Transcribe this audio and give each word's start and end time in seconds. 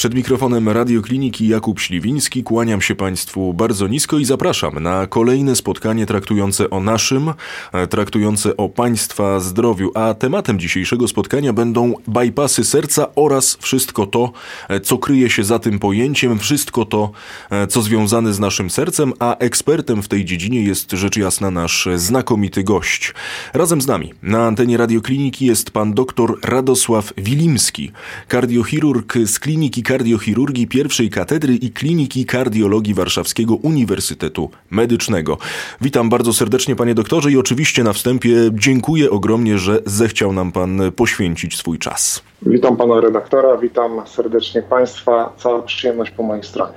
Przed 0.00 0.14
mikrofonem 0.14 0.68
Radiokliniki 0.68 1.48
Jakub 1.48 1.80
Śliwiński 1.80 2.42
kłaniam 2.42 2.80
się 2.80 2.94
Państwu 2.94 3.54
bardzo 3.54 3.88
nisko 3.88 4.18
i 4.18 4.24
zapraszam 4.24 4.82
na 4.82 5.06
kolejne 5.06 5.56
spotkanie 5.56 6.06
traktujące 6.06 6.70
o 6.70 6.80
naszym, 6.80 7.32
e, 7.72 7.86
traktujące 7.86 8.56
o 8.56 8.68
Państwa 8.68 9.40
zdrowiu. 9.40 9.90
A 9.94 10.14
tematem 10.14 10.58
dzisiejszego 10.58 11.08
spotkania 11.08 11.52
będą 11.52 11.94
bypassy 12.08 12.64
serca 12.64 13.14
oraz 13.14 13.58
wszystko 13.60 14.06
to, 14.06 14.32
e, 14.68 14.80
co 14.80 14.98
kryje 14.98 15.30
się 15.30 15.44
za 15.44 15.58
tym 15.58 15.78
pojęciem, 15.78 16.38
wszystko 16.38 16.84
to, 16.84 17.10
e, 17.50 17.66
co 17.66 17.82
związane 17.82 18.32
z 18.32 18.38
naszym 18.38 18.70
sercem, 18.70 19.12
a 19.18 19.36
ekspertem 19.36 20.02
w 20.02 20.08
tej 20.08 20.24
dziedzinie 20.24 20.62
jest 20.62 20.92
rzecz 20.92 21.16
jasna 21.16 21.50
nasz 21.50 21.88
znakomity 21.96 22.64
gość. 22.64 23.14
Razem 23.54 23.80
z 23.80 23.86
nami 23.86 24.12
na 24.22 24.46
antenie 24.46 24.76
Radiokliniki 24.76 25.46
jest 25.46 25.70
pan 25.70 25.94
dr 25.94 26.34
Radosław 26.44 27.12
Wilimski, 27.16 27.92
kardiochirurg 28.28 29.14
z 29.26 29.38
kliniki 29.38 29.82
kardiochirurgii 29.90 30.66
pierwszej 30.66 31.10
katedry 31.10 31.54
i 31.54 31.70
kliniki 31.70 32.26
kardiologii 32.26 32.94
Warszawskiego 32.94 33.54
Uniwersytetu 33.54 34.50
Medycznego. 34.70 35.38
Witam 35.80 36.08
bardzo 36.08 36.32
serdecznie 36.32 36.76
panie 36.76 36.94
doktorze 36.94 37.30
i 37.30 37.36
oczywiście 37.36 37.84
na 37.84 37.92
wstępie 37.92 38.30
dziękuję 38.52 39.10
ogromnie, 39.10 39.58
że 39.58 39.78
zechciał 39.86 40.32
nam 40.32 40.52
pan 40.52 40.80
poświęcić 40.96 41.56
swój 41.56 41.78
czas. 41.78 42.22
Witam 42.42 42.76
pana 42.76 43.00
redaktora, 43.00 43.56
witam 43.56 44.02
serdecznie 44.06 44.62
państwa, 44.62 45.32
cała 45.36 45.62
przyjemność 45.62 46.10
po 46.10 46.22
mojej 46.22 46.44
stronie. 46.44 46.72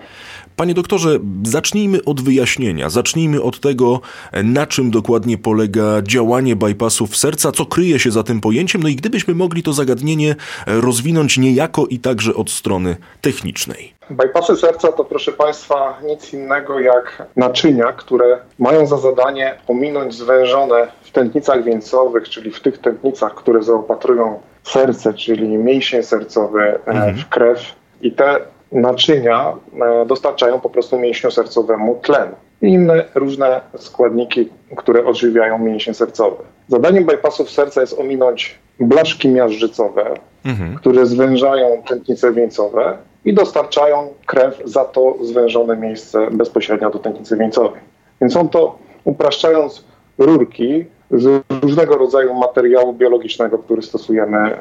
Panie 0.56 0.74
doktorze, 0.74 1.20
zacznijmy 1.44 2.04
od 2.06 2.22
wyjaśnienia. 2.22 2.90
Zacznijmy 2.90 3.42
od 3.42 3.60
tego, 3.60 4.02
na 4.44 4.68
czym 4.68 4.92
dokładnie 4.92 5.38
polega 5.38 6.02
działanie 6.02 6.56
bypassów 6.56 7.18
serca, 7.18 7.52
co 7.52 7.66
kryje 7.66 8.00
się 8.00 8.12
za 8.12 8.24
tym 8.24 8.42
pojęciem. 8.42 8.84
No 8.84 8.90
i 8.90 8.96
gdybyśmy 8.96 9.36
mogli 9.36 9.64
to 9.64 9.74
zagadnienie 9.74 10.36
rozwinąć 10.68 11.38
niejako 11.38 11.86
i 11.86 12.00
także 12.00 12.34
od 12.34 12.50
strony 12.50 12.96
technicznej. 13.22 13.94
Bypassy 14.10 14.56
serca 14.56 14.92
to, 14.92 15.06
proszę 15.06 15.32
Państwa, 15.32 16.00
nic 16.06 16.34
innego 16.34 16.80
jak 16.80 17.28
naczynia, 17.36 17.94
które 17.94 18.40
mają 18.60 18.88
za 18.88 18.98
zadanie 18.98 19.56
ominąć 19.68 20.16
zwężone 20.16 20.88
w 21.02 21.12
tętnicach 21.12 21.64
wieńcowych, 21.64 22.30
czyli 22.30 22.52
w 22.52 22.60
tych 22.60 22.78
tętnicach, 22.78 23.36
które 23.36 23.64
zaopatrują 23.64 24.40
serce, 24.64 25.14
czyli 25.14 25.48
mięśnie 25.48 26.04
sercowe 26.04 26.62
e, 26.62 26.88
mhm. 26.88 27.16
w 27.18 27.30
krew. 27.30 27.60
I 28.02 28.12
te 28.12 28.40
naczynia 28.74 29.54
e, 29.82 30.06
dostarczają 30.06 30.60
po 30.60 30.70
prostu 30.70 31.00
mięśniu 31.00 31.32
sercowemu 31.32 32.00
tlen 32.02 32.30
i 32.62 32.68
inne 32.68 33.04
różne 33.16 33.62
składniki, 33.78 34.50
które 34.76 35.06
odżywiają 35.06 35.60
mięśnie 35.60 35.94
sercowe. 35.94 36.44
Zadaniem 36.68 37.06
bypassów 37.06 37.50
serca 37.50 37.82
jest 37.82 38.00
ominąć 38.00 38.60
blaszki 38.80 39.30
miażdżycowe, 39.30 40.14
mhm. 40.46 40.76
które 40.76 41.06
zwężają 41.06 41.84
tętnice 41.88 42.34
wieńcowe 42.34 42.98
i 43.26 43.34
dostarczają 43.34 44.14
krew 44.26 44.62
za 44.66 44.86
to 44.86 45.16
zwężone 45.22 45.78
miejsce 45.78 46.28
bezpośrednio 46.32 46.90
do 46.90 47.00
tętnicy 47.00 47.38
wieńcowej. 47.38 47.82
Więc 48.22 48.34
są 48.34 48.50
to, 48.50 48.78
upraszczając, 49.04 49.86
rurki 50.18 50.86
z 51.14 51.44
różnego 51.62 51.98
rodzaju 51.98 52.34
materiału 52.34 52.94
biologicznego, 52.94 53.58
który 53.58 53.82
stosujemy, 53.82 54.58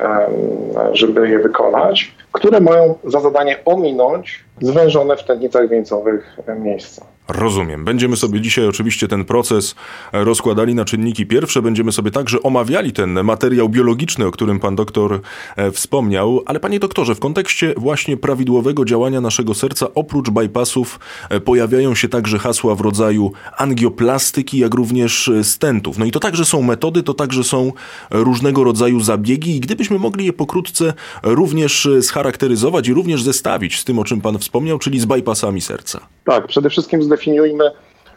żeby 0.93 1.29
je 1.29 1.39
wykonać, 1.39 2.15
które 2.33 2.61
mają 2.61 2.95
za 3.05 3.21
zadanie 3.21 3.57
ominąć 3.65 4.45
zwężone 4.61 5.17
w 5.17 5.25
tętnicach 5.25 5.69
wieńcowych 5.69 6.37
miejsca. 6.59 7.07
Rozumiem. 7.29 7.85
Będziemy 7.85 8.17
sobie 8.17 8.41
dzisiaj 8.41 8.67
oczywiście 8.67 9.09
ten 9.09 9.25
proces 9.25 9.75
rozkładali 10.13 10.75
na 10.75 10.85
czynniki 10.85 11.27
pierwsze. 11.27 11.63
Będziemy 11.63 11.93
sobie 11.93 12.11
także 12.11 12.43
omawiali 12.43 12.93
ten 12.93 13.25
materiał 13.25 13.69
biologiczny, 13.69 14.27
o 14.27 14.31
którym 14.31 14.61
pan 14.61 14.77
doktor 14.77 15.21
e, 15.57 15.71
wspomniał. 15.71 16.43
Ale 16.47 16.61
panie 16.61 16.81
doktorze, 16.81 17.15
w 17.15 17.21
kontekście 17.21 17.75
właśnie 17.77 18.17
prawidłowego 18.17 18.85
działania 18.85 19.21
naszego 19.21 19.55
serca, 19.55 19.87
oprócz 19.95 20.31
bypassów, 20.31 21.01
e, 21.31 21.41
pojawiają 21.41 21.95
się 21.95 22.09
także 22.09 22.39
hasła 22.39 22.75
w 22.75 22.81
rodzaju 22.81 23.33
angioplastyki, 23.57 24.59
jak 24.59 24.75
również 24.75 25.29
e, 25.29 25.45
stentów. 25.45 25.99
No 25.99 26.05
i 26.05 26.11
to 26.11 26.21
także 26.21 26.45
są 26.45 26.63
metody, 26.63 27.03
to 27.03 27.15
także 27.15 27.45
są 27.45 27.73
różnego 28.11 28.65
rodzaju 28.65 29.01
zabiegi 29.01 29.57
i 29.57 29.61
gdybyśmy 29.61 29.99
mogli 29.99 30.27
je 30.27 30.33
pokrótce 30.33 30.93
również 31.23 31.89
scharakteryzować 32.01 32.89
i 32.89 32.95
również 32.95 33.23
zestawić 33.23 33.79
z 33.79 33.85
tym, 33.85 33.99
o 33.99 34.05
czym 34.05 34.21
pan 34.21 34.39
wspomniał, 34.39 34.79
czyli 34.79 35.01
z 35.01 35.05
bypassami 35.05 35.61
serca. 35.61 36.01
Tak, 36.25 36.47
przede 36.47 36.71
wszystkim 36.71 37.03
zdefiniujmy, 37.03 37.71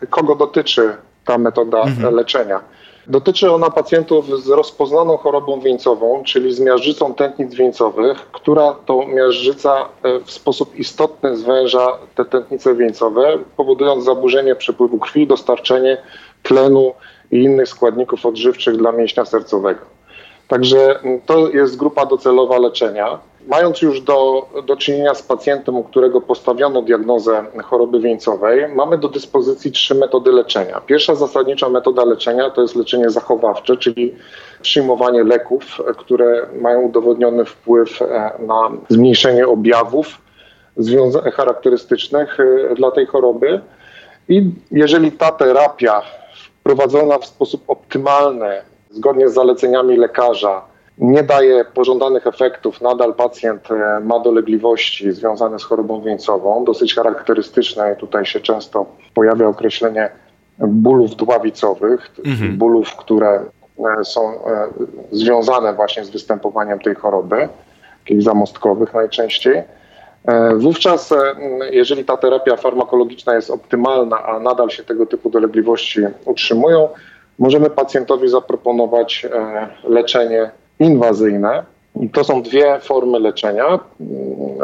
kogo 0.10 0.36
dotyczy 0.36 0.98
ta 1.26 1.38
metoda 1.38 1.82
mhm. 1.82 2.16
leczenia. 2.16 2.62
Dotyczy 3.08 3.52
ona 3.52 3.70
pacjentów 3.70 4.44
z 4.44 4.50
rozpoznaną 4.50 5.18
chorobą 5.18 5.60
wieńcową, 5.60 6.24
czyli 6.24 6.54
z 6.54 6.60
miażdżycą 6.60 7.14
tętnic 7.14 7.56
wieńcowych, 7.56 8.32
która 8.32 8.76
to 8.86 9.08
miażdżyca 9.08 9.90
e, 10.04 10.20
w 10.20 10.32
sposób 10.32 10.76
istotny 10.76 11.38
zwęża 11.38 11.88
te 12.16 12.26
tętnice 12.26 12.76
wieńcowe, 12.76 13.38
powodując 13.58 14.04
zaburzenie 14.04 14.56
przepływu 14.56 15.00
krwi, 15.00 15.28
dostarczenie 15.28 15.98
tlenu 16.44 16.94
i 17.32 17.44
innych 17.44 17.70
składników 17.70 18.26
odżywczych 18.26 18.78
dla 18.78 18.92
mięśnia 18.92 19.26
sercowego. 19.26 19.82
Także 20.48 21.00
to 21.26 21.50
jest 21.50 21.78
grupa 21.78 22.06
docelowa 22.06 22.60
leczenia. 22.60 23.20
Mając 23.48 23.82
już 23.82 24.02
do, 24.02 24.50
do 24.66 24.78
czynienia 24.78 25.14
z 25.14 25.22
pacjentem, 25.22 25.76
u 25.76 25.84
którego 25.84 26.22
postawiono 26.22 26.82
diagnozę 26.82 27.46
choroby 27.64 28.00
wieńcowej, 28.00 28.68
mamy 28.76 28.98
do 28.98 29.10
dyspozycji 29.10 29.72
trzy 29.72 29.96
metody 29.96 30.32
leczenia. 30.32 30.82
Pierwsza 30.82 31.16
zasadnicza 31.16 31.70
metoda 31.70 32.06
leczenia 32.06 32.50
to 32.50 32.62
jest 32.62 32.76
leczenie 32.76 33.10
zachowawcze, 33.10 33.78
czyli 33.78 34.16
przyjmowanie 34.62 35.24
leków, 35.24 35.82
które 35.98 36.48
mają 36.62 36.82
udowodniony 36.82 37.46
wpływ 37.46 38.02
e, 38.02 38.32
na 38.40 38.72
zmniejszenie 38.90 39.48
objawów 39.48 40.22
charakterystycznych 41.34 42.38
e, 42.40 42.76
dla 42.76 42.92
tej 42.92 43.06
choroby. 43.06 43.62
I 44.30 44.52
jeżeli 44.72 45.12
ta 45.12 45.32
terapia 45.32 46.02
prowadzona 46.64 47.18
w 47.18 47.26
sposób 47.26 47.64
optymalny, 47.68 48.62
zgodnie 48.90 49.30
z 49.30 49.34
zaleceniami 49.34 49.98
lekarza, 49.98 50.75
nie 50.98 51.24
daje 51.24 51.66
pożądanych 51.66 52.28
efektów, 52.28 52.82
nadal 52.82 53.14
pacjent 53.14 53.72
e, 53.72 54.00
ma 54.00 54.20
dolegliwości 54.20 55.12
związane 55.12 55.60
z 55.60 55.64
chorobą 55.64 56.02
wieńcową, 56.02 56.66
dosyć 56.66 56.96
charakterystyczne. 56.96 57.96
Tutaj 57.96 58.26
się 58.26 58.40
często 58.40 58.86
pojawia 59.14 59.48
określenie 59.48 60.10
bólów 60.60 61.16
dławicowych, 61.16 62.12
mhm. 62.26 62.58
bólów, 62.58 62.96
które 62.96 63.46
e, 64.00 64.06
są 64.06 64.22
e, 64.22 64.68
związane 65.12 65.74
właśnie 65.74 66.06
z 66.06 66.10
występowaniem 66.10 66.80
tej 66.80 66.96
choroby, 66.96 67.50
takich 68.00 68.22
zamostkowych 68.22 68.94
najczęściej. 68.94 69.64
Wówczas, 70.58 71.14
jeżeli 71.72 72.06
ta 72.06 72.18
terapia 72.18 72.56
farmakologiczna 72.56 73.36
jest 73.36 73.50
optymalna, 73.50 74.24
a 74.24 74.40
nadal 74.40 74.70
się 74.70 74.84
tego 74.84 75.06
typu 75.06 75.30
dolegliwości 75.30 76.00
utrzymują, 76.26 76.90
możemy 77.40 77.70
pacjentowi 77.70 78.28
zaproponować 78.28 79.28
leczenie 79.84 80.52
inwazyjne. 80.80 81.64
To 82.14 82.24
są 82.24 82.42
dwie 82.42 82.80
formy 82.80 83.20
leczenia. 83.20 83.80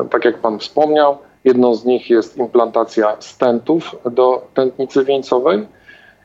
Tak 0.10 0.26
jak 0.26 0.38
Pan 0.38 0.60
wspomniał, 0.60 1.18
jedną 1.44 1.76
z 1.76 1.86
nich 1.86 2.10
jest 2.10 2.38
implantacja 2.38 3.16
stentów 3.20 3.96
do 4.12 4.48
tętnicy 4.54 5.06
wieńcowej 5.06 5.68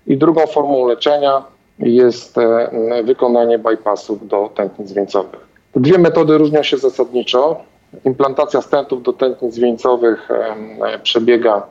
i 0.07 0.17
drugą 0.17 0.47
formą 0.47 0.87
leczenia 0.87 1.43
jest 1.79 2.39
e, 2.39 3.03
wykonanie 3.05 3.59
bypassów 3.59 4.29
do 4.29 4.51
tętnic 4.55 4.93
wieńcowych. 4.93 5.47
Te 5.73 5.81
dwie 5.81 5.99
metody 5.99 6.39
różnią 6.39 6.63
się 6.63 6.77
zasadniczo. 6.77 7.61
Implantacja 8.05 8.63
stentów 8.63 9.03
do 9.03 9.13
tętnic 9.13 9.59
wieńcowych 9.59 10.31
e, 10.31 10.99
przebiega 10.99 11.67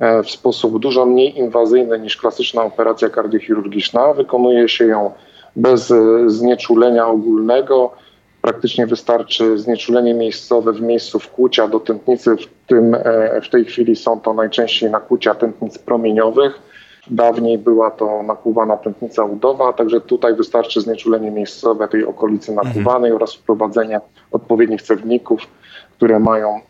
e, 0.00 0.22
w 0.22 0.30
sposób 0.30 0.78
dużo 0.78 1.06
mniej 1.06 1.38
inwazyjny 1.38 1.98
niż 1.98 2.16
klasyczna 2.16 2.62
operacja 2.62 3.08
kardiochirurgiczna. 3.08 4.14
Wykonuje 4.14 4.68
się 4.68 4.86
ją 4.86 5.12
bez 5.56 5.90
e, 5.90 6.30
znieczulenia 6.30 7.06
ogólnego. 7.06 7.92
Praktycznie 8.42 8.86
wystarczy 8.86 9.58
znieczulenie 9.58 10.14
miejscowe 10.14 10.72
w 10.72 10.80
miejscu 10.80 11.18
wkłucia 11.18 11.68
do 11.68 11.80
tętnicy. 11.80 12.36
W, 12.36 12.66
tym, 12.66 12.94
e, 12.94 13.40
w 13.40 13.48
tej 13.48 13.64
chwili 13.64 13.96
są 13.96 14.20
to 14.20 14.34
najczęściej 14.34 14.90
nakłucia 14.90 15.34
tętnic 15.34 15.78
promieniowych. 15.78 16.60
Dawniej 17.10 17.58
była 17.58 17.90
to 17.90 18.22
nakłuwana 18.22 18.76
tętnica 18.76 19.24
udowa, 19.24 19.72
także 19.72 20.00
tutaj 20.00 20.34
wystarczy 20.34 20.80
znieczulenie 20.80 21.30
miejscowe 21.30 21.88
tej 21.88 22.04
okolicy 22.04 22.52
nakłuwanej 22.52 23.10
mhm. 23.10 23.16
oraz 23.16 23.34
wprowadzenie 23.34 24.00
odpowiednich 24.32 24.82
cewników, 24.82 25.40
które 25.96 26.18
mają 26.18 26.48
e, 26.48 26.60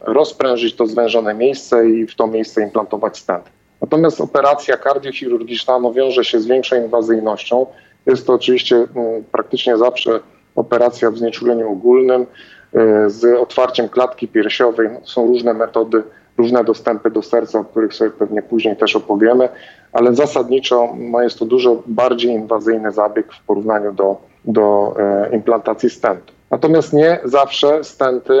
rozprężyć 0.00 0.76
to 0.76 0.86
zwężone 0.86 1.34
miejsce 1.34 1.88
i 1.88 2.06
w 2.06 2.14
to 2.14 2.26
miejsce 2.26 2.62
implantować 2.62 3.18
stent. 3.18 3.44
Natomiast 3.80 4.20
operacja 4.20 4.76
kardiochirurgiczna 4.76 5.78
no, 5.78 5.92
wiąże 5.92 6.24
się 6.24 6.40
z 6.40 6.46
większą 6.46 6.76
inwazyjnością, 6.76 7.66
jest 8.06 8.26
to 8.26 8.34
oczywiście 8.34 8.76
mm, 8.76 9.24
praktycznie 9.32 9.76
zawsze 9.76 10.20
operacja 10.56 11.10
w 11.10 11.18
znieczuleniu 11.18 11.72
ogólnym 11.72 12.26
e, 12.74 13.10
z 13.10 13.40
otwarciem 13.40 13.88
klatki 13.88 14.28
piersiowej. 14.28 14.88
No, 14.92 15.00
są 15.04 15.26
różne 15.26 15.54
metody, 15.54 16.02
różne 16.38 16.64
dostępy 16.64 17.10
do 17.10 17.22
serca, 17.22 17.58
o 17.58 17.64
których 17.64 17.94
sobie 17.94 18.10
pewnie 18.10 18.42
później 18.42 18.76
też 18.76 18.96
opowiemy. 18.96 19.48
ale 19.92 20.14
zasadniczo 20.14 20.88
no, 20.96 21.22
jest 21.22 21.38
to 21.38 21.44
dużo 21.44 21.82
bardziej 21.86 22.30
inwazyjny 22.30 22.92
zabieg 22.92 23.32
w 23.32 23.42
porównaniu 23.42 23.92
do, 23.92 24.16
do 24.44 24.94
e, 24.98 25.36
implantacji 25.36 25.90
stentu. 25.90 26.32
Natomiast 26.50 26.92
nie 26.92 27.20
zawsze 27.24 27.84
stenty 27.84 28.40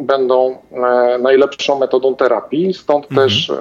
będą 0.00 0.58
e, 0.72 1.18
najlepszą 1.18 1.78
metodą 1.78 2.16
terapii, 2.16 2.74
stąd 2.74 3.04
mhm. 3.10 3.28
też 3.28 3.52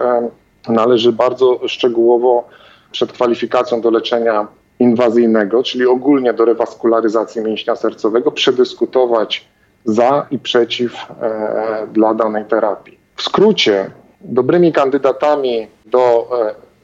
należy 0.67 1.11
bardzo 1.11 1.67
szczegółowo 1.67 2.47
przed 2.91 3.11
kwalifikacją 3.11 3.81
do 3.81 3.91
leczenia 3.91 4.47
inwazyjnego, 4.79 5.63
czyli 5.63 5.85
ogólnie 5.85 6.33
do 6.33 6.45
rewaskularyzacji 6.45 7.41
mięśnia 7.41 7.75
sercowego, 7.75 8.31
przedyskutować 8.31 9.47
za 9.85 10.25
i 10.31 10.39
przeciw 10.39 10.93
e, 11.21 11.87
dla 11.93 12.13
danej 12.13 12.45
terapii. 12.45 12.99
W 13.15 13.21
skrócie, 13.21 13.91
dobrymi 14.21 14.73
kandydatami 14.73 15.67
do 15.85 16.29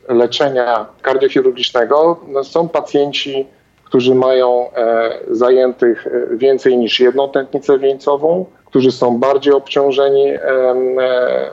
e, 0.07 0.13
leczenia 0.13 0.86
kardiochirurgicznego 1.01 2.19
no, 2.27 2.44
są 2.44 2.69
pacjenci, 2.69 3.45
którzy 3.83 4.15
mają 4.15 4.71
e, 4.74 5.19
zajętych 5.31 6.07
e, 6.07 6.38
więcej 6.38 6.77
niż 6.77 7.00
jedną 7.00 7.30
tętnicę 7.30 7.80
wieńcową, 7.80 8.45
którzy 8.65 8.92
są 8.92 9.18
bardziej 9.18 9.53
obciążeni 9.53 10.27
e, 10.27 10.39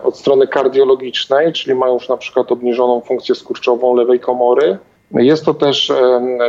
od 0.03 0.19
strony 0.19 0.47
kardiologicznej, 0.47 1.53
czyli 1.53 1.75
mają 1.75 1.95
już 1.95 2.09
na 2.09 2.17
przykład 2.17 2.53
obniżoną 2.53 3.01
funkcję 3.01 3.35
skurczową 3.35 3.95
lewej 3.95 4.21
komory. 4.21 4.79
Jest 5.15 5.45
to 5.45 5.55
też 5.55 5.93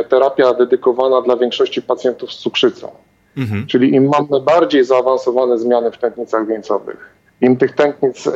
terapia 0.08 0.54
dedykowana 0.54 1.22
dla 1.22 1.36
większości 1.36 1.82
pacjentów 1.82 2.32
z 2.32 2.36
cukrzycą. 2.36 2.90
Mhm. 3.36 3.66
Czyli 3.66 3.94
im 3.94 4.08
mamy 4.08 4.44
bardziej 4.44 4.84
zaawansowane 4.84 5.58
zmiany 5.58 5.90
w 5.90 5.98
tętnicach 5.98 6.46
wieńcowych, 6.46 7.14
im 7.40 7.56
tych 7.56 7.74
tętnic, 7.74 8.30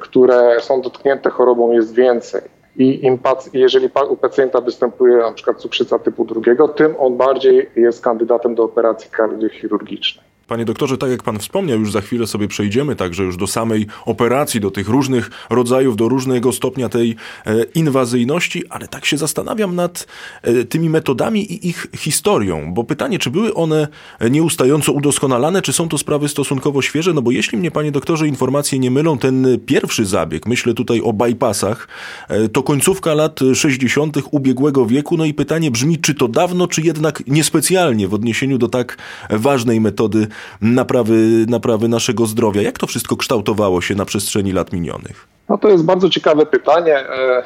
które 0.00 0.60
są 0.60 0.80
dotknięte 0.80 1.30
chorobą 1.30 1.72
jest 1.72 1.94
więcej, 1.94 2.42
i 2.76 3.06
im, 3.06 3.18
jeżeli 3.52 3.88
u 4.08 4.16
pacjenta 4.16 4.60
występuje 4.60 5.16
na 5.16 5.32
przykład 5.32 5.56
cukrzyca 5.56 5.98
typu 5.98 6.24
drugiego, 6.24 6.68
tym 6.68 6.94
on 6.98 7.16
bardziej 7.16 7.70
jest 7.76 8.02
kandydatem 8.02 8.54
do 8.54 8.64
operacji 8.64 9.10
kardiochirurgicznej. 9.10 10.24
Panie 10.48 10.64
doktorze, 10.64 10.98
tak 10.98 11.10
jak 11.10 11.22
pan 11.22 11.38
wspomniał, 11.38 11.78
już 11.78 11.92
za 11.92 12.00
chwilę 12.00 12.26
sobie 12.26 12.48
przejdziemy 12.48 12.96
także 12.96 13.22
już 13.22 13.36
do 13.36 13.46
samej 13.46 13.86
operacji, 14.04 14.60
do 14.60 14.70
tych 14.70 14.88
różnych 14.88 15.30
rodzajów, 15.50 15.96
do 15.96 16.08
różnego 16.08 16.52
stopnia 16.52 16.88
tej 16.88 17.16
e, 17.46 17.62
inwazyjności, 17.74 18.68
ale 18.68 18.88
tak 18.88 19.04
się 19.04 19.18
zastanawiam 19.18 19.74
nad 19.74 20.06
e, 20.42 20.64
tymi 20.64 20.90
metodami 20.90 21.52
i 21.52 21.68
ich 21.68 21.86
historią, 21.96 22.74
bo 22.74 22.84
pytanie, 22.84 23.18
czy 23.18 23.30
były 23.30 23.54
one 23.54 23.88
nieustająco 24.30 24.92
udoskonalane, 24.92 25.62
czy 25.62 25.72
są 25.72 25.88
to 25.88 25.98
sprawy 25.98 26.28
stosunkowo 26.28 26.82
świeże, 26.82 27.14
no 27.14 27.22
bo 27.22 27.30
jeśli 27.30 27.58
mnie, 27.58 27.70
panie 27.70 27.92
doktorze, 27.92 28.28
informacje 28.28 28.78
nie 28.78 28.90
mylą, 28.90 29.18
ten 29.18 29.46
pierwszy 29.66 30.06
zabieg, 30.06 30.46
myślę 30.46 30.74
tutaj 30.74 31.00
o 31.00 31.12
bypassach, 31.12 31.88
e, 32.28 32.48
to 32.48 32.62
końcówka 32.62 33.14
lat 33.14 33.40
60. 33.54 34.16
ubiegłego 34.30 34.86
wieku, 34.86 35.16
no 35.16 35.24
i 35.24 35.34
pytanie 35.34 35.70
brzmi, 35.70 35.98
czy 35.98 36.14
to 36.14 36.28
dawno, 36.28 36.66
czy 36.66 36.82
jednak 36.82 37.22
niespecjalnie 37.26 38.08
w 38.08 38.14
odniesieniu 38.14 38.58
do 38.58 38.68
tak 38.68 38.98
ważnej 39.30 39.80
metody 39.80 40.26
naprawy, 40.60 41.46
naprawy 41.48 41.88
naszego 41.88 42.26
zdrowia. 42.26 42.62
Jak 42.62 42.78
to 42.78 42.86
wszystko 42.86 43.16
kształtowało 43.16 43.80
się 43.80 43.94
na 43.94 44.04
przestrzeni 44.04 44.52
lat 44.52 44.72
minionych? 44.72 45.28
No 45.48 45.58
to 45.58 45.68
jest 45.68 45.84
bardzo 45.84 46.10
ciekawe 46.10 46.46
pytanie. 46.46 46.98
E, 46.98 47.44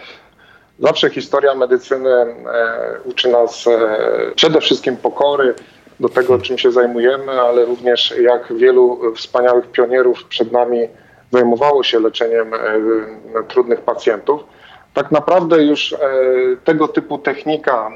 zawsze 0.78 1.10
historia 1.10 1.54
medycyny 1.54 2.10
e, 2.10 2.34
uczy 3.04 3.28
nas 3.28 3.66
e, 3.66 3.78
przede 4.34 4.60
wszystkim 4.60 4.96
pokory 4.96 5.54
do 6.00 6.08
tego, 6.08 6.38
czym 6.38 6.58
się 6.58 6.72
zajmujemy, 6.72 7.32
ale 7.32 7.64
również 7.64 8.14
jak 8.20 8.52
wielu 8.56 9.14
wspaniałych 9.16 9.66
pionierów 9.72 10.24
przed 10.24 10.52
nami 10.52 10.78
zajmowało 11.32 11.82
się 11.82 12.00
leczeniem 12.00 12.50
trudnych 13.48 13.80
pacjentów. 13.80 14.40
Tak 14.94 15.10
naprawdę 15.10 15.64
już 15.64 15.94
tego 16.64 16.88
typu 16.88 17.18
technika 17.18 17.90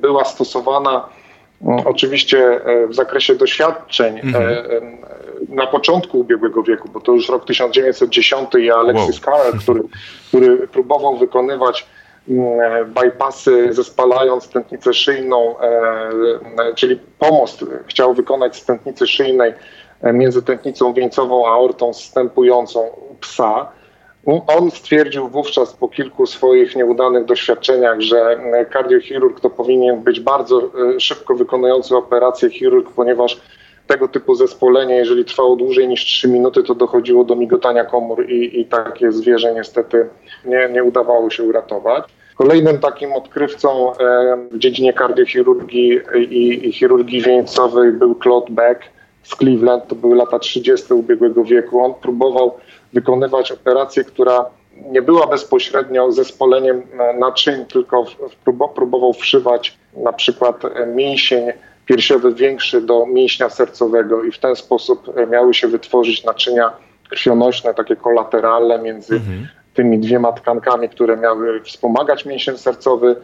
była 0.00 0.24
stosowana 0.24 1.08
oczywiście 1.84 2.64
e, 2.64 2.86
w 2.86 2.94
zakresie 2.94 3.34
doświadczeń 3.34 4.18
e, 4.18 4.22
mhm. 4.22 4.98
na 5.48 5.66
początku 5.66 6.20
ubiegłego 6.20 6.62
wieku, 6.62 6.88
bo 6.92 7.00
to 7.00 7.12
już 7.12 7.28
rok 7.28 7.44
1910 7.44 8.48
i 8.58 8.70
Alexis 8.70 9.26
wow. 9.26 9.36
Carrel, 9.36 9.60
który, 9.60 9.80
który 10.28 10.68
próbował 10.68 11.16
wykonywać 11.16 11.86
mm, 12.28 12.92
bypassy 12.94 13.72
zespalając 13.72 14.48
tętnicę 14.48 14.94
szyjną, 14.94 15.54
czyli 16.74 17.00
pomost 17.18 17.64
chciał 17.86 18.14
wykonać 18.14 18.56
z 18.56 18.64
tętnicy 18.64 19.06
szyjnej 19.06 19.52
między 20.12 20.42
tętnicą 20.42 20.92
wieńcową 20.92 21.46
a 21.46 21.50
aortą 21.50 21.92
wstępującą 21.92 22.90
psa 23.20 23.72
on 24.26 24.70
stwierdził 24.70 25.28
wówczas 25.28 25.72
po 25.72 25.88
kilku 25.88 26.26
swoich 26.26 26.76
nieudanych 26.76 27.24
doświadczeniach, 27.24 28.00
że 28.00 28.40
kardiochirurg 28.70 29.40
to 29.40 29.50
powinien 29.50 30.02
być 30.02 30.20
bardzo 30.20 30.62
e, 30.96 31.00
szybko 31.00 31.34
wykonujący 31.34 31.96
operację 31.96 32.50
chirurg, 32.50 32.90
ponieważ 32.96 33.40
tego 33.86 34.08
typu 34.08 34.34
zespolenie, 34.34 34.94
jeżeli 34.94 35.24
trwało 35.24 35.56
dłużej 35.56 35.88
niż 35.88 36.04
3 36.04 36.28
minuty, 36.28 36.62
to 36.62 36.74
dochodziło 36.74 37.24
do 37.24 37.36
migotania 37.36 37.84
komór 37.84 38.30
i, 38.30 38.60
i 38.60 38.64
takie 38.64 39.12
zwierzę 39.12 39.54
niestety 39.54 40.08
nie, 40.44 40.68
nie 40.72 40.84
udawało 40.84 41.30
się 41.30 41.42
uratować. 41.42 42.04
Kolejnym 42.36 42.78
takim 42.78 43.12
odkrywcą 43.12 43.92
e, 43.92 43.96
w 44.50 44.58
dziedzinie 44.58 44.92
kardiochirurgii 44.92 46.00
i, 46.30 46.68
i 46.68 46.72
chirurgii 46.72 47.22
wieńcowej 47.22 47.92
był 47.92 48.14
Claude 48.22 48.52
Beck 48.52 48.82
z 49.22 49.36
Cleveland, 49.36 49.88
to 49.88 49.94
były 49.94 50.16
lata 50.16 50.38
30. 50.38 50.94
ubiegłego 50.94 51.44
wieku. 51.44 51.84
On 51.84 51.94
próbował 51.94 52.54
wykonywać 52.92 53.52
operację, 53.52 54.04
która 54.04 54.46
nie 54.76 55.02
była 55.02 55.26
bezpośrednio 55.26 56.12
zespoleniem 56.12 56.82
naczyń, 57.18 57.66
tylko 57.66 58.04
próbował 58.74 59.12
wszywać 59.12 59.78
na 59.96 60.12
przykład 60.12 60.62
mięsień 60.94 61.52
piersiowy 61.86 62.34
większy 62.34 62.80
do 62.80 63.06
mięśnia 63.06 63.50
sercowego 63.50 64.24
i 64.24 64.32
w 64.32 64.38
ten 64.38 64.56
sposób 64.56 65.12
miały 65.30 65.54
się 65.54 65.68
wytworzyć 65.68 66.24
naczynia 66.24 66.72
krwionośne, 67.10 67.74
takie 67.74 67.96
kolateralne 67.96 68.78
między 68.78 69.14
mhm. 69.14 69.48
tymi 69.74 69.98
dwiema 69.98 70.32
tkankami, 70.32 70.88
które 70.88 71.16
miały 71.16 71.60
wspomagać 71.60 72.24
mięsień 72.24 72.58
sercowy. 72.58 73.16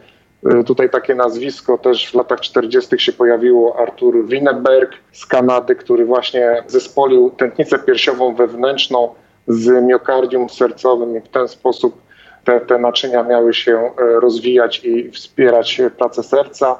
Tutaj 0.65 0.89
takie 0.89 1.15
nazwisko 1.15 1.77
też 1.77 2.11
w 2.11 2.13
latach 2.13 2.39
40. 2.39 2.99
się 2.99 3.13
pojawiło 3.13 3.79
Artur 3.79 4.27
Wienerberg 4.27 4.91
z 5.11 5.25
Kanady, 5.25 5.75
który 5.75 6.05
właśnie 6.05 6.63
zespolił 6.67 7.29
tętnicę 7.29 7.79
piersiową 7.79 8.35
wewnętrzną 8.35 9.09
z 9.49 9.83
miokardium 9.83 10.49
sercowym 10.49 11.17
i 11.17 11.21
w 11.21 11.27
ten 11.27 11.47
sposób 11.47 12.01
te, 12.43 12.61
te 12.61 12.77
naczynia 12.77 13.23
miały 13.23 13.53
się 13.53 13.77
e, 13.77 14.19
rozwijać 14.19 14.85
i 14.85 15.11
wspierać 15.11 15.81
pracę 15.97 16.23
serca. 16.23 16.79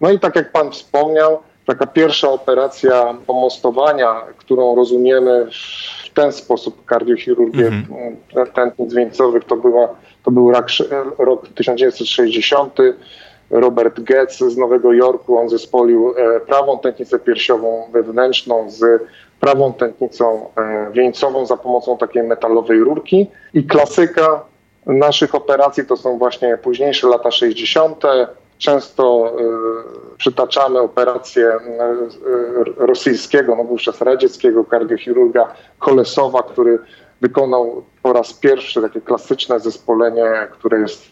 No 0.00 0.10
i 0.10 0.18
tak 0.18 0.36
jak 0.36 0.52
Pan 0.52 0.70
wspomniał, 0.70 1.38
taka 1.66 1.86
pierwsza 1.86 2.28
operacja 2.30 3.14
pomostowania, 3.26 4.22
którą 4.36 4.76
rozumiemy 4.76 5.46
w 6.04 6.14
ten 6.14 6.32
sposób 6.32 6.84
kardiochirurgię 6.84 7.66
mm 7.66 7.84
-hmm. 7.84 8.52
tętnic 8.52 8.94
wieńcowych, 8.94 9.44
to, 9.44 9.56
była, 9.56 9.88
to 10.24 10.30
był 10.30 10.50
rok, 10.50 10.66
rok 11.18 11.48
1960. 11.48 12.78
Robert 13.50 14.00
Getz 14.00 14.38
z 14.38 14.56
Nowego 14.56 14.92
Jorku, 14.92 15.38
on 15.38 15.48
zespolił 15.48 16.14
e, 16.16 16.40
prawą 16.40 16.78
tętnicę 16.78 17.18
piersiową 17.18 17.88
wewnętrzną 17.92 18.70
z 18.70 19.02
prawą 19.40 19.72
tętnicą 19.72 20.46
e, 20.56 20.90
wieńcową 20.92 21.46
za 21.46 21.56
pomocą 21.56 21.98
takiej 21.98 22.22
metalowej 22.22 22.78
rurki. 22.78 23.30
I 23.54 23.64
klasyka 23.64 24.44
naszych 24.86 25.34
operacji 25.34 25.86
to 25.86 25.96
są 25.96 26.18
właśnie 26.18 26.58
późniejsze 26.58 27.08
lata 27.08 27.30
60. 27.30 28.02
Często 28.58 29.32
y, 30.14 30.16
przytaczamy 30.16 30.80
operację 30.80 31.46
y, 31.46 31.58
rosyjskiego, 32.76 33.56
no 33.56 33.64
wówczas 33.64 34.00
radzieckiego 34.00 34.64
kardiochirurga 34.64 35.54
Kolesowa, 35.78 36.42
który 36.42 36.78
wykonał 37.20 37.82
po 38.02 38.12
raz 38.12 38.32
pierwszy 38.32 38.82
takie 38.82 39.00
klasyczne 39.00 39.60
zespolenie, 39.60 40.48
które 40.52 40.80
jest, 40.80 41.02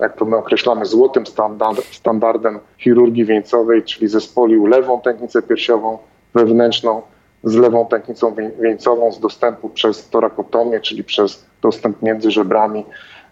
jak 0.00 0.16
to 0.16 0.24
my 0.24 0.36
określamy, 0.36 0.86
złotym 0.86 1.26
standard, 1.26 1.84
standardem 1.84 2.58
chirurgii 2.78 3.24
wieńcowej, 3.24 3.82
czyli 3.82 4.08
zespolił 4.08 4.66
lewą 4.66 5.00
tętnicę 5.00 5.42
piersiową 5.42 5.98
wewnętrzną 6.34 7.02
z 7.46 7.54
lewą 7.54 7.86
tętnicą 7.86 8.34
wieńcową 8.60 9.12
z 9.12 9.20
dostępu 9.20 9.68
przez 9.68 10.08
torakotomię, 10.08 10.80
czyli 10.80 11.04
przez 11.04 11.46
dostęp 11.62 12.02
między 12.02 12.30
żebrami 12.30 12.84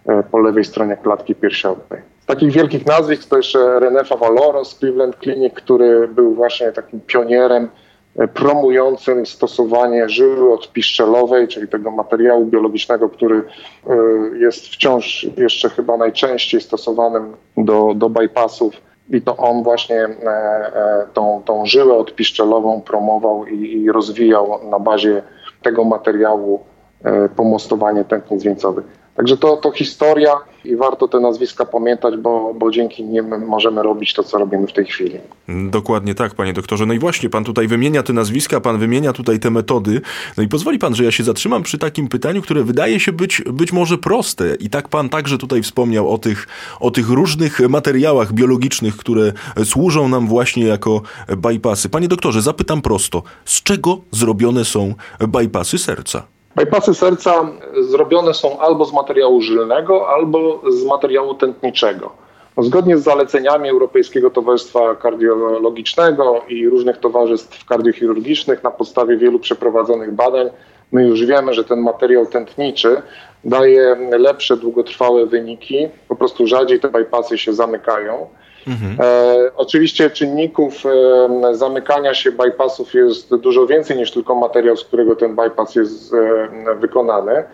e, 0.07 0.23
po 0.23 0.39
lewej 0.39 0.65
stronie 0.65 0.97
klatki 0.97 1.35
piersiowej. 1.35 2.03
Z 2.21 2.27
takich 2.27 2.53
wielkich 2.53 2.87
nazwisk 2.87 3.29
to 3.29 3.37
jeszcze 3.37 3.59
René 3.59 4.05
Favaloro 4.05 4.65
z 4.65 4.79
Cleveland 4.79 5.17
Clinic, 5.17 5.55
który 5.55 6.09
był 6.09 6.35
właśnie 6.35 6.73
takim 6.73 7.01
pionierem 7.01 7.69
e, 8.17 8.29
promującym 8.29 9.27
stosowanie 9.27 10.09
żyły 10.09 10.53
odpiszczelowej, 10.53 11.49
czyli 11.49 11.69
tego 11.69 11.91
materiału 11.91 12.47
biologicznego, 12.47 13.09
który 13.09 13.37
e, 13.37 13.97
jest 14.39 14.67
wciąż 14.67 15.27
jeszcze 15.37 15.71
chyba 15.71 15.97
najczęściej 15.97 16.61
stosowanym 16.61 17.37
do, 17.57 17.93
do 17.97 18.09
bypassów 18.09 18.75
i 19.11 19.23
to 19.23 19.37
on 19.37 19.63
właśnie 19.63 19.97
e, 19.97 20.09
e, 20.27 21.07
tą, 21.15 21.43
tą 21.45 21.67
żyłę 21.67 21.95
odpiszczelową 21.95 22.81
promował 22.81 23.47
i, 23.47 23.73
i 23.73 23.93
rozwijał 23.93 24.61
na 24.71 24.79
bazie 24.79 25.23
tego 25.63 25.85
materiału 25.85 26.61
e, 27.05 27.29
pomostowanie 27.29 28.05
tętnic 28.05 28.43
wieńcowych. 28.43 29.04
Także 29.17 29.37
to, 29.37 29.57
to 29.57 29.71
historia 29.71 30.33
i 30.65 30.77
warto 30.77 31.09
te 31.09 31.21
nazwiska 31.21 31.65
pamiętać, 31.65 32.17
bo, 32.17 32.55
bo 32.55 32.71
dzięki 32.71 33.05
nim 33.05 33.47
możemy 33.47 33.83
robić 33.83 34.15
to, 34.15 34.23
co 34.23 34.39
robimy 34.39 34.67
w 34.67 34.73
tej 34.73 34.85
chwili. 34.85 35.19
Dokładnie 35.49 36.15
tak, 36.15 36.35
panie 36.35 36.53
doktorze. 36.53 36.87
No 36.87 36.95
i 36.95 36.99
właśnie, 36.99 37.31
pan 37.31 37.45
tutaj 37.45 37.69
wymienia 37.69 38.03
te 38.03 38.13
nazwiska, 38.13 38.61
pan 38.61 38.79
wymienia 38.79 39.13
tutaj 39.13 39.41
te 39.41 39.51
metody. 39.51 40.01
No 40.37 40.43
i 40.43 40.49
pozwoli 40.49 40.79
pan, 40.79 40.95
że 40.95 41.05
ja 41.05 41.11
się 41.11 41.25
zatrzymam 41.25 41.63
przy 41.63 41.79
takim 41.79 42.09
pytaniu, 42.09 42.43
które 42.43 42.65
wydaje 42.65 43.01
się 43.01 43.13
być 43.13 43.43
być 43.53 43.73
może 43.73 43.99
proste. 43.99 44.55
I 44.55 44.71
tak 44.71 44.89
pan 44.89 45.09
także 45.09 45.39
tutaj 45.39 45.63
wspomniał 45.63 46.11
o 46.11 46.19
tych, 46.19 46.47
o 46.81 46.91
tych 46.91 47.09
różnych 47.09 47.61
materiałach 47.69 48.33
biologicznych, 48.33 48.97
które 48.97 49.33
służą 49.65 50.09
nam 50.09 50.29
właśnie 50.29 50.65
jako 50.65 51.03
bypassy. 51.37 51.89
Panie 51.89 52.09
doktorze, 52.09 52.43
zapytam 52.43 52.83
prosto, 52.83 53.23
z 53.45 53.63
czego 53.63 53.99
zrobione 54.11 54.65
są 54.65 54.95
bypassy 55.29 55.79
serca? 55.79 56.34
Bypassy 56.57 56.95
serca 56.95 57.47
zrobione 57.81 58.35
są 58.35 58.61
albo 58.61 58.85
z 58.85 58.93
materiału 58.93 59.41
żylnego, 59.41 60.09
albo 60.09 60.61
z 60.71 60.85
materiału 60.85 61.35
tętniczego. 61.35 62.11
No, 62.57 62.63
zgodnie 62.63 62.99
z 62.99 63.03
zaleceniami 63.03 63.69
Europejskiego 63.69 64.31
Towarzystwa 64.31 64.95
Kardiologicznego 64.95 66.43
i 66.49 66.69
różnych 66.69 66.99
towarzystw 66.99 67.65
kardiochirurgicznych, 67.65 68.63
na 68.63 68.71
podstawie 68.71 69.17
wielu 69.17 69.39
przeprowadzonych 69.39 70.13
badań, 70.13 70.51
my 70.93 71.07
już 71.07 71.27
wiemy, 71.27 71.55
że 71.55 71.65
ten 71.65 71.81
materiał 71.81 72.27
tętniczy 72.27 73.03
daje 73.45 73.97
lepsze, 74.19 74.57
długotrwałe 74.57 75.27
wyniki. 75.27 75.89
Po 76.09 76.17
prostu 76.17 76.47
rzadziej 76.47 76.81
te 76.81 76.89
bypassy 76.89 77.39
się 77.39 77.53
zamykają. 77.53 78.27
Mhm. 78.67 78.97
E, 79.01 79.51
oczywiście 79.57 80.11
czynników 80.11 80.75
e, 80.87 81.55
zamykania 81.55 82.15
się 82.15 82.33
bypassów 82.33 82.95
jest 82.95 83.37
dużo 83.37 83.67
więcej 83.67 83.97
niż 83.97 84.11
tylko 84.11 84.35
materiał, 84.35 84.77
z 84.77 84.85
którego 84.85 85.17
ten 85.17 85.37
bypass 85.37 85.75
jest 85.75 86.15
e, 86.15 86.75
wykonany, 86.75 87.45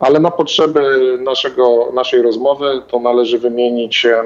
ale 0.00 0.20
na 0.20 0.30
potrzeby 0.30 1.18
naszego, 1.18 1.90
naszej 1.94 2.22
rozmowy 2.22 2.82
to 2.88 2.98
należy 2.98 3.38
wymienić 3.38 4.06
e, 4.06 4.22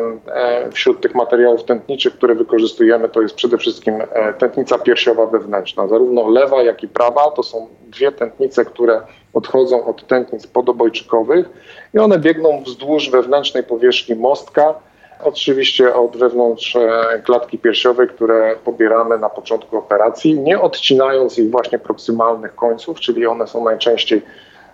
wśród 0.73 1.01
tych 1.01 1.15
materiałów 1.15 1.65
tętniczych, 1.65 2.15
które 2.17 2.35
wykorzystujemy, 2.35 3.09
to 3.09 3.23
jest 3.23 3.35
przede 3.35 3.59
wszystkim 3.59 3.95
e, 4.13 4.33
tętnica 4.33 4.79
piersiowa 4.79 5.27
wewnętrzna. 5.27 5.89
Zarówno 5.89 6.29
lewa, 6.29 6.63
jak 6.63 6.83
i 6.83 6.89
prawa 6.89 7.31
to 7.31 7.43
są 7.43 7.67
dwie 7.87 8.13
tętnice, 8.13 8.65
które 8.65 9.01
odchodzą 9.35 9.87
od 9.87 10.07
tętnic 10.07 10.47
podobojczykowych 10.47 11.47
i 11.95 11.99
one 11.99 12.19
biegną 12.19 12.63
wzdłuż 12.63 13.11
wewnętrznej 13.11 13.65
powierzchni 13.65 14.17
mostka, 14.17 14.75
Oczywiście 15.21 15.95
od 15.95 16.17
wewnątrz 16.17 16.77
e, 16.77 17.23
klatki 17.25 17.59
piersiowej, 17.59 18.09
które 18.09 18.57
pobieramy 18.65 19.19
na 19.19 19.31
początku 19.31 19.79
operacji, 19.79 20.41
nie 20.41 20.61
odcinając 20.61 21.39
ich 21.39 21.51
właśnie 21.51 21.79
proksymalnych 21.79 22.55
końców, 22.55 23.01
czyli 23.01 23.27
one 23.27 23.47
są 23.47 23.65
najczęściej 23.65 24.23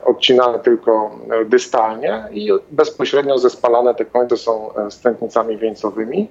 odcinane 0.04 0.58
tylko 0.58 1.10
e, 1.30 1.44
dystalnie 1.44 2.24
i 2.30 2.50
bezpośrednio 2.70 3.38
zespalane 3.38 3.94
te 3.94 4.04
końce 4.04 4.36
są 4.36 4.74
e, 4.74 4.90
z 4.90 5.00
tętnicami 5.00 5.56
wieńcowymi. 5.56 6.28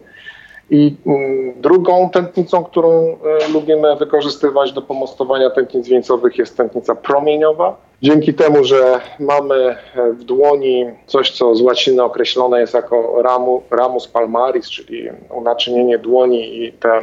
I 0.71 0.95
mm, 1.05 1.61
drugą 1.61 2.09
tętnicą, 2.09 2.63
którą 2.63 3.17
lubimy 3.53 3.95
wykorzystywać 3.95 4.73
do 4.73 4.81
pomostowania 4.81 5.49
tętnic 5.49 5.87
wieńcowych 5.87 6.37
jest 6.37 6.57
tętnica 6.57 6.95
promieniowa 6.95 7.89
Dzięki 8.01 8.33
temu, 8.33 8.63
że 8.63 8.99
mamy 9.19 9.75
w 10.13 10.23
dłoni 10.23 10.85
coś, 11.07 11.31
co 11.31 11.55
z 11.55 11.61
łaciny 11.61 12.03
określone 12.03 12.59
jest 12.59 12.73
jako 12.73 13.21
ramu, 13.21 13.63
ramus 13.71 14.07
palmaris, 14.07 14.69
czyli 14.69 15.09
unaczynienie 15.29 15.97
dłoni 15.97 16.63
i 16.63 16.73
te 16.73 16.89
e, 16.89 17.01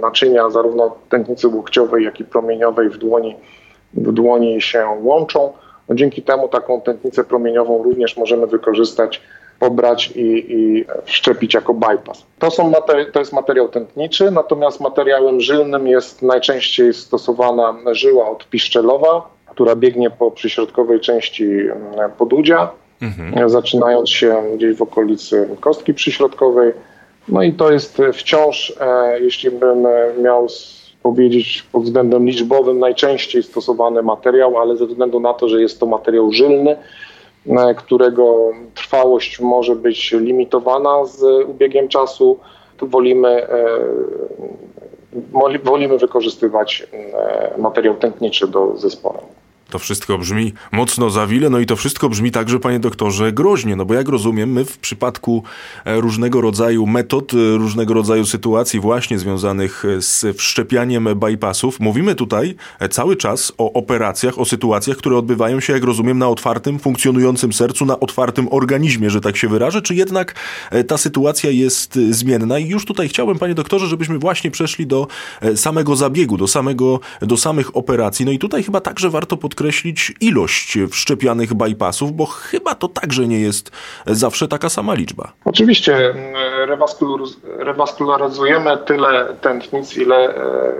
naczynia 0.00 0.50
zarówno 0.50 0.96
tętnicy 1.08 1.48
łokciowej, 1.48 2.04
jak 2.04 2.20
i 2.20 2.24
promieniowej 2.24 2.90
w 2.90 2.98
dłoni, 2.98 3.36
w 3.94 4.12
dłoni 4.12 4.62
się 4.62 4.86
łączą. 5.02 5.52
No 5.88 5.94
dzięki 5.94 6.22
temu 6.22 6.48
taką 6.48 6.80
tętnicę 6.80 7.24
promieniową 7.24 7.82
również 7.82 8.16
możemy 8.16 8.46
wykorzystać, 8.46 9.22
pobrać 9.58 10.12
i, 10.16 10.46
i 10.48 10.84
wszczepić 11.04 11.54
jako 11.54 11.74
bypass. 11.74 12.26
To, 12.38 12.50
są 12.50 12.70
materi- 12.70 13.12
to 13.12 13.18
jest 13.18 13.32
materiał 13.32 13.68
tętniczy, 13.68 14.30
natomiast 14.30 14.80
materiałem 14.80 15.40
żylnym 15.40 15.86
jest 15.86 16.22
najczęściej 16.22 16.94
stosowana 16.94 17.74
żyła 17.92 18.30
odpiszczelowa, 18.30 19.30
która 19.50 19.76
biegnie 19.76 20.10
po 20.10 20.30
przyśrodkowej 20.30 21.00
części 21.00 21.44
mm, 21.44 22.10
podudzia, 22.18 22.70
mhm. 23.02 23.50
zaczynając 23.50 24.10
się 24.10 24.42
gdzieś 24.56 24.76
w 24.76 24.82
okolicy 24.82 25.48
kostki 25.60 25.94
przyśrodkowej. 25.94 26.72
No 27.28 27.42
i 27.42 27.52
to 27.52 27.72
jest 27.72 28.02
wciąż, 28.12 28.72
e, 28.80 29.20
jeśli 29.20 29.50
bym 29.50 29.86
miał 30.22 30.48
powiedzieć 31.02 31.66
pod 31.72 31.82
względem 31.82 32.26
liczbowym, 32.26 32.78
najczęściej 32.78 33.42
stosowany 33.42 34.02
materiał, 34.02 34.58
ale 34.58 34.76
ze 34.76 34.86
względu 34.86 35.20
na 35.20 35.34
to, 35.34 35.48
że 35.48 35.60
jest 35.60 35.80
to 35.80 35.86
materiał 35.86 36.32
żylny, 36.32 36.76
którego 37.76 38.50
trwałość 38.74 39.40
może 39.40 39.76
być 39.76 40.12
limitowana 40.12 41.04
z 41.04 41.22
ubiegiem 41.48 41.88
czasu, 41.88 42.38
to 42.76 42.86
wolimy, 42.86 43.28
e, 43.28 43.78
wolimy 45.64 45.98
wykorzystywać 45.98 46.86
materiał 47.58 47.94
tętniczy 47.94 48.48
do 48.48 48.76
zespołu. 48.76 49.37
To 49.70 49.78
wszystko 49.78 50.18
brzmi 50.18 50.52
mocno 50.72 51.10
zawile, 51.10 51.50
no 51.50 51.58
i 51.58 51.66
to 51.66 51.76
wszystko 51.76 52.08
brzmi 52.08 52.30
także, 52.30 52.58
panie 52.58 52.80
doktorze, 52.80 53.32
groźnie, 53.32 53.76
no 53.76 53.84
bo 53.84 53.94
jak 53.94 54.08
rozumiem, 54.08 54.52
my 54.52 54.64
w 54.64 54.78
przypadku 54.78 55.42
e, 55.84 56.00
różnego 56.00 56.40
rodzaju 56.40 56.86
metod, 56.86 57.34
e, 57.34 57.56
różnego 57.56 57.94
rodzaju 57.94 58.26
sytuacji 58.26 58.80
właśnie 58.80 59.18
związanych 59.18 59.84
e, 59.84 60.02
z 60.02 60.36
wszczepianiem 60.36 61.08
bypassów, 61.16 61.80
mówimy 61.80 62.14
tutaj 62.14 62.54
cały 62.90 63.16
czas 63.16 63.52
o 63.58 63.72
operacjach, 63.72 64.38
o 64.38 64.44
sytuacjach, 64.44 64.96
które 64.96 65.16
odbywają 65.16 65.60
się, 65.60 65.72
jak 65.72 65.84
rozumiem, 65.84 66.18
na 66.18 66.28
otwartym, 66.28 66.78
funkcjonującym 66.78 67.52
sercu, 67.52 67.86
na 67.86 68.00
otwartym 68.00 68.48
organizmie, 68.50 69.10
że 69.10 69.20
tak 69.20 69.36
się 69.36 69.48
wyrażę, 69.48 69.82
czy 69.82 69.94
jednak 69.94 70.34
ta 70.86 70.98
sytuacja 70.98 71.50
jest 71.50 71.98
zmienna? 72.10 72.58
I 72.58 72.68
już 72.68 72.84
tutaj 72.84 73.08
chciałbym, 73.08 73.38
panie 73.38 73.54
doktorze, 73.54 73.86
żebyśmy 73.86 74.18
właśnie 74.18 74.50
przeszli 74.50 74.86
do 74.86 75.06
samego 75.56 75.96
zabiegu, 75.96 76.36
do, 76.36 76.48
samego, 76.48 77.00
do 77.22 77.36
samych 77.36 77.76
operacji. 77.76 78.26
No 78.26 78.32
i 78.32 78.38
tutaj 78.38 78.62
chyba 78.62 78.80
także 78.80 79.10
warto 79.10 79.36
podkreślić, 79.36 79.57
podkreślić 79.58 80.12
ilość 80.20 80.78
wszczepianych 80.90 81.54
bypassów, 81.54 82.12
bo 82.12 82.26
chyba 82.26 82.74
to 82.74 82.88
także 82.88 83.26
nie 83.26 83.40
jest 83.40 83.70
zawsze 84.06 84.48
taka 84.48 84.68
sama 84.68 84.94
liczba. 84.94 85.32
Oczywiście 85.44 85.96
mm, 85.96 86.34
rewaskularyzujemy 87.58 88.76
tyle 88.76 89.34
tętnic, 89.40 89.96
ile 89.96 90.16
e, 90.16 90.72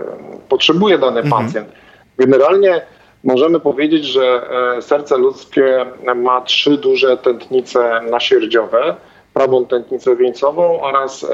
potrzebuje 0.49 0.97
dany 0.97 1.19
mhm. 1.21 1.45
pacjent. 1.45 1.69
Generalnie 2.17 2.81
możemy 3.23 3.59
powiedzieć, 3.59 4.05
że 4.05 4.49
e, 4.77 4.81
serce 4.81 5.17
ludzkie 5.17 5.85
ma 6.15 6.41
trzy 6.41 6.77
duże 6.77 7.17
tętnice 7.17 8.01
nasierdziowe 8.11 8.95
prawą 9.33 9.65
tętnicę 9.65 10.15
wieńcową 10.15 10.81
oraz 10.81 11.23
e, 11.23 11.27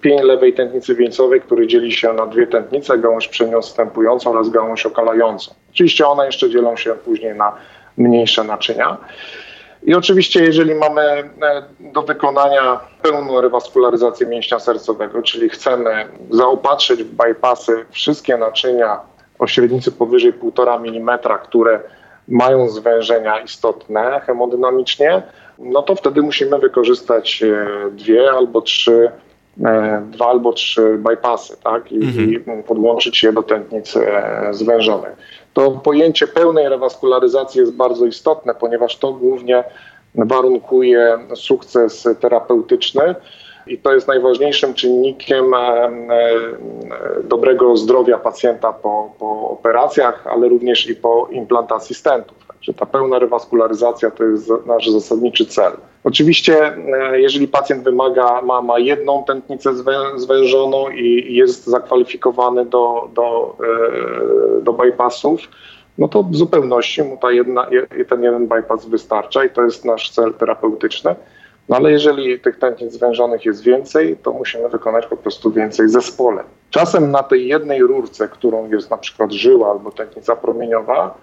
pień 0.00 0.20
lewej 0.22 0.54
tętnicy 0.54 0.94
wieńcowej, 0.94 1.40
który 1.40 1.66
dzieli 1.66 1.92
się 1.92 2.12
na 2.12 2.26
dwie 2.26 2.46
tętnice, 2.46 2.98
gałąź 2.98 3.28
przeniostępującą 3.28 4.30
oraz 4.30 4.50
gałąź 4.50 4.86
okalającą. 4.86 5.54
Oczywiście 5.70 6.06
one 6.06 6.26
jeszcze 6.26 6.50
dzielą 6.50 6.76
się 6.76 6.94
później 6.94 7.34
na 7.34 7.52
mniejsze 7.96 8.44
naczynia. 8.44 8.96
I 9.82 9.94
oczywiście, 9.94 10.44
jeżeli 10.44 10.74
mamy 10.74 11.02
e, 11.02 11.30
do 11.80 12.02
wykonania 12.02 12.80
pełną 13.02 13.40
rewaskularyzację 13.40 14.26
mięśnia 14.26 14.58
sercowego, 14.58 15.22
czyli 15.22 15.48
chcemy 15.48 16.08
zaopatrzyć 16.30 17.02
w 17.04 17.14
bypassy 17.14 17.84
wszystkie 17.90 18.36
naczynia 18.36 19.00
o 19.38 19.46
średnicy 19.46 19.92
powyżej 19.92 20.32
1,5 20.32 20.96
mm, 20.96 21.18
które 21.42 21.80
mają 22.28 22.68
zwężenia 22.68 23.38
istotne 23.40 24.20
hemodynamicznie, 24.26 25.22
no 25.58 25.82
to 25.82 25.94
wtedy 25.94 26.22
musimy 26.22 26.58
wykorzystać 26.58 27.42
e, 27.42 27.90
dwie 27.90 28.30
albo 28.30 28.60
trzy 28.60 29.10
e, 29.64 30.02
dwa 30.10 30.26
albo 30.26 30.52
trzy 30.52 30.98
bypassy, 30.98 31.56
tak? 31.64 31.92
I, 31.92 31.96
mhm. 31.96 32.62
podłączyć 32.62 33.22
je 33.22 33.32
do 33.32 33.42
tętnic 33.42 33.96
e, 33.96 34.48
zwężonych. 34.50 35.16
To 35.54 35.70
pojęcie 35.70 36.26
pełnej 36.26 36.68
rewaskularyzacji 36.68 37.60
jest 37.60 37.72
bardzo 37.72 38.06
istotne, 38.06 38.54
ponieważ 38.54 38.96
to 38.96 39.12
głównie 39.12 39.64
warunkuje 40.14 41.18
sukces 41.34 42.08
terapeutyczny 42.20 43.14
i 43.66 43.78
to 43.78 43.94
jest 43.94 44.08
najważniejszym 44.08 44.74
czynnikiem 44.74 45.44
dobrego 47.24 47.76
zdrowia 47.76 48.18
pacjenta 48.18 48.72
po, 48.72 49.14
po 49.18 49.50
operacjach, 49.50 50.26
ale 50.26 50.48
również 50.48 50.90
i 50.90 50.96
po 50.96 51.28
implantacji 51.30 51.94
stentów 51.94 52.46
że 52.66 52.74
ta 52.74 52.86
pełna 52.86 53.18
rewaskularyzacja 53.18 54.10
to 54.10 54.24
jest 54.24 54.50
nasz 54.66 54.90
zasadniczy 54.90 55.46
cel. 55.46 55.72
Oczywiście, 56.04 56.76
e, 56.76 57.20
jeżeli 57.20 57.48
pacjent 57.48 57.84
wymaga, 57.84 58.42
ma, 58.42 58.62
ma 58.62 58.78
jedną 58.78 59.24
tętnicę 59.24 59.70
zwężoną 60.16 60.90
i 60.90 61.34
jest 61.34 61.66
zakwalifikowany 61.66 62.64
do, 62.64 63.08
do, 63.14 63.56
e, 64.58 64.62
do 64.62 64.72
bypassów, 64.72 65.40
no 65.98 66.08
to 66.08 66.22
w 66.22 66.36
zupełności 66.36 67.02
mu 67.02 67.16
ta 67.16 67.32
jedna, 67.32 67.66
ten 68.08 68.22
jeden 68.22 68.46
bypass 68.46 68.86
wystarcza 68.86 69.44
i 69.44 69.50
to 69.50 69.62
jest 69.62 69.84
nasz 69.84 70.10
cel 70.10 70.34
terapeutyczny. 70.34 71.14
No 71.68 71.76
ale 71.76 71.92
jeżeli 71.92 72.40
tych 72.40 72.58
tętnic 72.58 72.92
zwężonych 72.92 73.44
jest 73.44 73.62
więcej, 73.62 74.16
to 74.22 74.32
musimy 74.32 74.68
wykonać 74.68 75.06
po 75.06 75.16
prostu 75.16 75.52
więcej 75.52 75.88
zespole. 75.88 76.42
Czasem 76.70 77.10
na 77.10 77.22
tej 77.22 77.48
jednej 77.48 77.80
rurce, 77.80 78.28
którą 78.28 78.70
jest 78.70 78.90
na 78.90 78.96
przykład 78.96 79.32
żyła 79.32 79.70
albo 79.70 79.90
tętnica 79.90 80.36
promieniowa, 80.36 81.18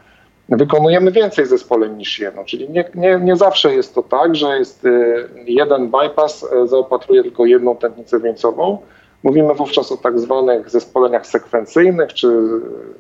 wykonujemy 0.49 1.11
więcej 1.11 1.45
zespoleń 1.45 1.97
niż 1.97 2.19
jedno. 2.19 2.43
Czyli 2.45 2.69
nie, 2.69 2.85
nie, 2.95 3.19
nie 3.23 3.35
zawsze 3.35 3.75
jest 3.75 3.95
to 3.95 4.03
tak, 4.03 4.35
że 4.35 4.57
jest 4.57 4.85
y, 4.85 5.29
jeden 5.45 5.91
bypass, 5.91 6.43
y, 6.43 6.67
zaopatruje 6.67 7.23
tylko 7.23 7.45
jedną 7.45 7.75
tętnicę 7.75 8.19
wieńcową. 8.19 8.77
Mówimy 9.23 9.53
wówczas 9.53 9.91
o 9.91 9.97
tak 9.97 10.19
zwanych 10.19 10.69
zespoleniach 10.69 11.27
sekwencyjnych, 11.27 12.13
czy 12.13 12.27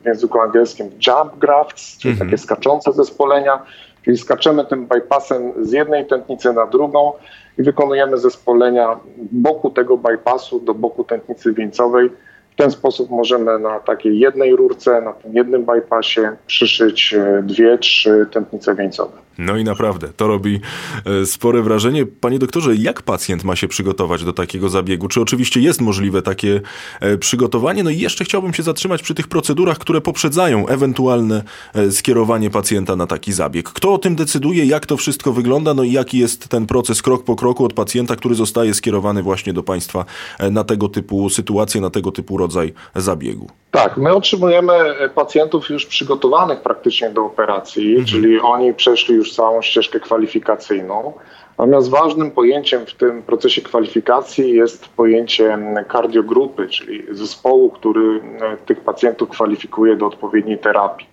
w 0.01 0.05
języku 0.05 0.39
angielskim 0.39 0.89
jump 1.07 1.37
grafts, 1.37 1.97
czyli 1.97 2.11
mhm. 2.11 2.29
takie 2.29 2.37
skaczące 2.37 2.91
zespolenia. 2.93 3.65
Czyli 4.05 4.17
skaczemy 4.17 4.65
tym 4.65 4.87
bypassem 4.87 5.65
z 5.65 5.71
jednej 5.71 6.07
tętnicy 6.07 6.53
na 6.53 6.67
drugą 6.67 7.13
i 7.57 7.63
wykonujemy 7.63 8.17
zespolenia 8.17 8.99
boku 9.17 9.69
tego 9.69 9.97
bypassu 9.97 10.59
do 10.59 10.73
boku 10.73 11.03
tętnicy 11.03 11.53
wieńcowej 11.53 12.09
w 12.53 12.55
ten 12.55 12.71
sposób 12.71 13.09
możemy 13.09 13.59
na 13.59 13.79
takiej 13.79 14.19
jednej 14.19 14.55
rurce, 14.55 15.01
na 15.01 15.13
tym 15.13 15.35
jednym 15.35 15.65
bypassie 15.65 16.31
przyszyć 16.47 17.13
e, 17.13 17.43
dwie, 17.43 17.77
trzy 17.77 18.25
tętnice 18.31 18.75
wieńcowe. 18.75 19.23
No 19.37 19.57
i 19.57 19.63
naprawdę, 19.63 20.07
to 20.07 20.27
robi 20.27 20.59
e, 21.05 21.25
spore 21.25 21.61
wrażenie. 21.61 22.05
Panie 22.05 22.39
doktorze, 22.39 22.75
jak 22.75 23.01
pacjent 23.01 23.43
ma 23.43 23.55
się 23.55 23.67
przygotować 23.67 24.23
do 24.23 24.33
takiego 24.33 24.69
zabiegu? 24.69 25.07
Czy 25.07 25.21
oczywiście 25.21 25.59
jest 25.59 25.81
możliwe 25.81 26.21
takie 26.21 26.61
e, 26.99 27.17
przygotowanie? 27.17 27.83
No 27.83 27.89
i 27.89 27.99
jeszcze 27.99 28.23
chciałbym 28.23 28.53
się 28.53 28.63
zatrzymać 28.63 29.01
przy 29.01 29.15
tych 29.15 29.27
procedurach, 29.27 29.77
które 29.77 30.01
poprzedzają 30.01 30.67
ewentualne 30.67 31.43
skierowanie 31.91 32.49
pacjenta 32.49 32.95
na 32.95 33.07
taki 33.07 33.33
zabieg. 33.33 33.69
Kto 33.69 33.93
o 33.93 33.97
tym 33.97 34.15
decyduje, 34.15 34.65
jak 34.65 34.85
to 34.85 34.97
wszystko 34.97 35.33
wygląda, 35.33 35.73
no 35.73 35.83
i 35.83 35.91
jaki 35.91 36.17
jest 36.17 36.47
ten 36.47 36.65
proces 36.65 37.01
krok 37.01 37.23
po 37.23 37.35
kroku 37.35 37.65
od 37.65 37.73
pacjenta, 37.73 38.15
który 38.15 38.35
zostaje 38.35 38.73
skierowany 38.73 39.23
właśnie 39.23 39.53
do 39.53 39.63
państwa 39.63 40.05
na 40.51 40.63
tego 40.63 40.89
typu 40.89 41.29
sytuacje, 41.29 41.81
na 41.81 41.89
tego 41.89 42.11
typu 42.11 42.37
rodzaj 42.43 42.73
zabiegu? 42.95 43.47
Tak, 43.71 43.97
my 43.97 44.13
otrzymujemy 44.15 44.73
pacjentów 45.15 45.69
już 45.69 45.85
przygotowanych 45.85 46.61
praktycznie 46.61 47.09
do 47.09 47.25
operacji, 47.25 47.89
mhm. 47.89 48.05
czyli 48.05 48.39
oni 48.39 48.73
przeszli 48.73 49.15
już 49.15 49.35
całą 49.35 49.61
ścieżkę 49.61 49.99
kwalifikacyjną. 49.99 51.13
Natomiast 51.57 51.89
ważnym 51.89 52.31
pojęciem 52.31 52.85
w 52.85 52.93
tym 52.93 53.23
procesie 53.23 53.61
kwalifikacji 53.61 54.53
jest 54.53 54.87
pojęcie 54.87 55.57
kardiogrupy, 55.87 56.67
czyli 56.67 57.03
zespołu, 57.11 57.69
który 57.69 58.21
tych 58.65 58.81
pacjentów 58.81 59.29
kwalifikuje 59.29 59.95
do 59.95 60.05
odpowiedniej 60.07 60.57
terapii. 60.57 61.12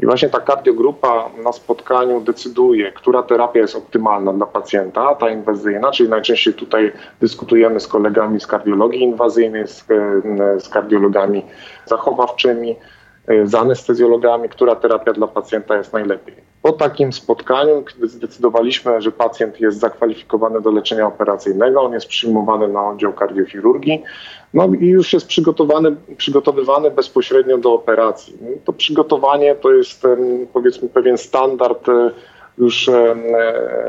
I 0.00 0.06
właśnie 0.06 0.28
ta 0.28 0.40
kardiogrupa 0.40 1.30
na 1.44 1.52
spotkaniu 1.52 2.20
decyduje, 2.20 2.92
która 2.92 3.22
terapia 3.22 3.60
jest 3.60 3.76
optymalna 3.76 4.32
dla 4.32 4.46
pacjenta, 4.46 5.14
ta 5.14 5.30
inwazyjna, 5.30 5.90
czyli 5.90 6.08
najczęściej 6.08 6.54
tutaj 6.54 6.92
dyskutujemy 7.20 7.80
z 7.80 7.86
kolegami 7.86 8.40
z 8.40 8.46
kardiologii 8.46 9.02
inwazyjnej, 9.02 9.68
z, 9.68 9.84
e, 9.90 10.60
z 10.60 10.68
kardiologami 10.68 11.42
zachowawczymi, 11.86 12.76
z 13.44 13.54
anestezjologami, 13.54 14.48
która 14.48 14.76
terapia 14.76 15.12
dla 15.12 15.26
pacjenta 15.26 15.76
jest 15.76 15.92
najlepiej. 15.92 16.34
Po 16.62 16.72
takim 16.72 17.12
spotkaniu, 17.12 17.84
kiedy 17.92 18.08
zdecydowaliśmy, 18.08 19.02
że 19.02 19.12
pacjent 19.12 19.60
jest 19.60 19.78
zakwalifikowany 19.78 20.60
do 20.60 20.70
leczenia 20.70 21.06
operacyjnego, 21.06 21.82
on 21.82 21.92
jest 21.92 22.06
przyjmowany 22.06 22.68
na 22.68 22.88
oddział 22.88 23.12
kardiochirurgii, 23.12 24.02
no 24.54 24.68
i 24.80 24.86
już 24.86 25.12
jest 25.12 25.26
przygotowany, 25.26 25.96
przygotowywany 26.16 26.90
bezpośrednio 26.90 27.58
do 27.58 27.72
operacji. 27.72 28.34
To 28.64 28.72
przygotowanie 28.72 29.54
to 29.54 29.72
jest 29.72 30.02
powiedzmy 30.52 30.88
pewien 30.88 31.18
standard 31.18 31.88
e, 31.88 32.10
już 32.58 32.88
e, 32.88 33.16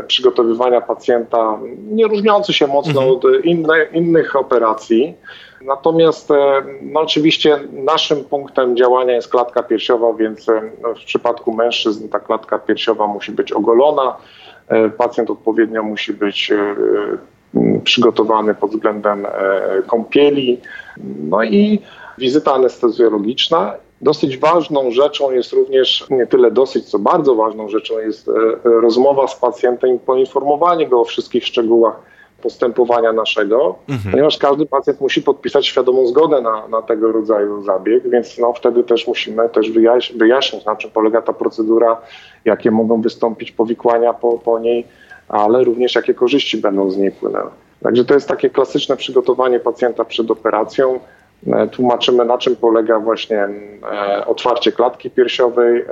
przygotowywania 0.08 0.82
pacjenta, 0.82 1.60
nie 1.92 2.08
różniący 2.08 2.54
się 2.54 2.68
mocno 2.68 3.02
mhm. 3.02 3.12
od 3.12 3.24
inne, 3.44 3.86
innych 3.94 4.36
operacji. 4.36 5.16
Natomiast 5.66 6.32
e, 6.32 6.64
no 6.82 7.00
oczywiście 7.00 7.60
naszym 7.72 8.24
punktem 8.24 8.78
działania 8.78 9.14
jest 9.14 9.28
klatka 9.28 9.64
piersiowa, 9.64 10.14
więc 10.14 10.48
no, 10.82 10.94
w 10.96 11.06
przypadku 11.06 11.54
mężczyzn 11.54 12.10
ta 12.10 12.20
klatka 12.20 12.60
piersiowa 12.60 13.08
musi 13.08 13.32
być 13.32 13.52
ogolona. 13.52 14.18
Pacjent 14.98 15.30
odpowiednio 15.30 15.84
musi 15.84 16.14
być 16.14 16.52
przygotowany 17.84 18.56
pod 18.56 18.72
względem 18.72 19.26
e, 19.26 19.30
kąpieli. 19.88 20.62
No 21.30 21.44
i 21.44 21.80
wizyta 22.18 22.54
anestezjologiczna. 22.54 23.74
Dosyć 24.02 24.38
ważną 24.38 24.92
rzeczą 24.92 25.32
jest 25.32 25.54
również, 25.54 26.06
nie 26.10 26.28
tyle 26.28 26.52
dosyć, 26.52 26.86
co 26.86 27.00
bardzo 27.00 27.36
ważną 27.36 27.70
rzeczą 27.70 28.00
jest 28.00 28.28
e, 28.28 28.32
rozmowa 28.64 29.28
z 29.28 29.36
pacjentem 29.36 29.96
i 29.96 30.00
poinformowanie 30.00 30.88
go 30.88 31.02
o 31.02 31.06
wszystkich 31.06 31.46
szczegółach 31.46 32.13
postępowania 32.44 33.14
naszego, 33.14 33.76
mhm. 33.90 34.12
ponieważ 34.12 34.38
każdy 34.38 34.66
pacjent 34.66 35.02
musi 35.02 35.22
podpisać 35.22 35.68
świadomą 35.68 36.08
zgodę 36.08 36.42
na, 36.42 36.68
na 36.68 36.82
tego 36.82 37.12
rodzaju 37.12 37.64
zabieg, 37.64 38.10
więc 38.10 38.38
no, 38.38 38.54
wtedy 38.54 38.84
też 38.84 39.08
musimy 39.08 39.50
też 39.50 39.72
wyjaśnić, 39.72 40.20
wyjaśnić, 40.20 40.66
na 40.66 40.76
czym 40.76 40.92
polega 40.92 41.22
ta 41.22 41.34
procedura, 41.34 42.02
jakie 42.46 42.72
mogą 42.72 43.02
wystąpić 43.02 43.52
powikłania 43.52 44.14
po, 44.14 44.38
po 44.38 44.60
niej, 44.60 44.88
ale 45.30 45.64
również 45.64 45.96
jakie 45.96 46.14
korzyści 46.14 46.58
będą 46.58 46.92
z 46.92 46.98
niej 46.98 47.12
płynęły. 47.12 47.50
Także 47.84 48.06
to 48.06 48.14
jest 48.14 48.28
takie 48.28 48.50
klasyczne 48.50 48.98
przygotowanie 48.98 49.60
pacjenta 49.60 50.06
przed 50.06 50.32
operacją. 50.32 51.00
E, 51.48 51.68
tłumaczymy, 51.68 52.26
na 52.26 52.38
czym 52.38 52.56
polega 52.56 53.00
właśnie 53.00 53.48
e, 53.92 54.26
otwarcie 54.26 54.72
klatki 54.72 55.10
piersiowej, 55.10 55.82
e, 55.82 55.86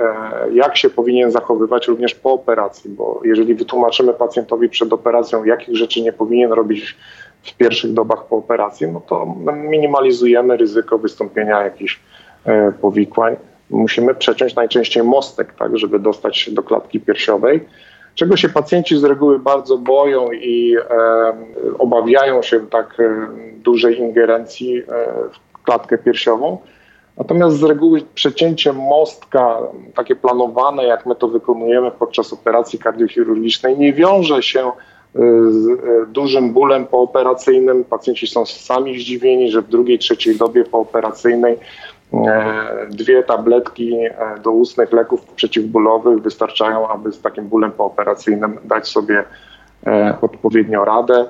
jak 0.52 0.76
się 0.76 0.90
powinien 0.90 1.30
zachowywać 1.30 1.88
również 1.88 2.14
po 2.14 2.32
operacji, 2.32 2.90
bo 2.90 3.20
jeżeli 3.24 3.54
wytłumaczymy 3.54 4.12
pacjentowi 4.12 4.68
przed 4.68 4.92
operacją, 4.92 5.44
jakich 5.44 5.76
rzeczy 5.76 6.02
nie 6.02 6.12
powinien 6.12 6.52
robić 6.52 6.96
w 7.42 7.56
pierwszych 7.56 7.92
dobach 7.92 8.26
po 8.26 8.36
operacji, 8.36 8.88
no 8.88 9.00
to 9.00 9.34
minimalizujemy 9.54 10.56
ryzyko 10.56 10.98
wystąpienia 10.98 11.62
jakichś 11.62 12.00
powikłań. 12.80 13.36
Musimy 13.70 14.14
przeciąć 14.14 14.54
najczęściej 14.54 15.02
mostek, 15.02 15.54
tak, 15.58 15.78
żeby 15.78 15.98
dostać 15.98 16.38
się 16.38 16.52
do 16.52 16.62
klatki 16.62 17.00
piersiowej 17.00 17.60
czego 18.14 18.36
się 18.36 18.48
pacjenci 18.48 18.98
z 18.98 19.04
reguły 19.04 19.38
bardzo 19.38 19.78
boją 19.78 20.32
i 20.32 20.76
obawiają 21.78 22.42
się 22.42 22.66
tak 22.66 22.96
dużej 23.62 23.98
ingerencji 23.98 24.78
e, 24.78 24.82
w 25.32 25.62
klatkę 25.62 25.98
piersiową. 25.98 26.58
Natomiast 27.16 27.56
z 27.56 27.62
reguły 27.62 28.02
przecięcie 28.14 28.72
mostka, 28.72 29.58
takie 29.94 30.16
planowane, 30.16 30.84
jak 30.84 31.06
my 31.06 31.14
to 31.14 31.28
wykonujemy 31.28 31.90
podczas 31.90 32.32
operacji 32.32 32.78
kardiochirurgicznej, 32.78 33.78
nie 33.78 33.92
wiąże 33.92 34.42
się 34.42 34.66
e, 34.66 34.72
z 35.50 35.68
e, 35.68 36.06
dużym 36.06 36.52
bólem 36.52 36.86
pooperacyjnym. 36.86 37.84
Pacjenci 37.84 38.26
są 38.26 38.46
sami 38.46 39.00
zdziwieni, 39.00 39.50
że 39.50 39.62
w 39.62 39.68
drugiej, 39.68 39.98
trzeciej 39.98 40.36
dobie 40.36 40.64
pooperacyjnej 40.64 41.58
dwie 42.90 43.22
tabletki 43.22 43.94
e, 43.94 44.14
do 44.42 44.50
ustnych 44.50 44.92
leków 44.92 45.24
przeciwbólowych 45.24 46.22
wystarczają, 46.22 46.88
aby 46.88 47.12
z 47.12 47.20
takim 47.20 47.48
bólem 47.48 47.72
pooperacyjnym 47.72 48.58
dać 48.64 48.88
sobie 48.88 49.24
e, 49.86 50.16
odpowiednio 50.20 50.84
radę. 50.84 51.26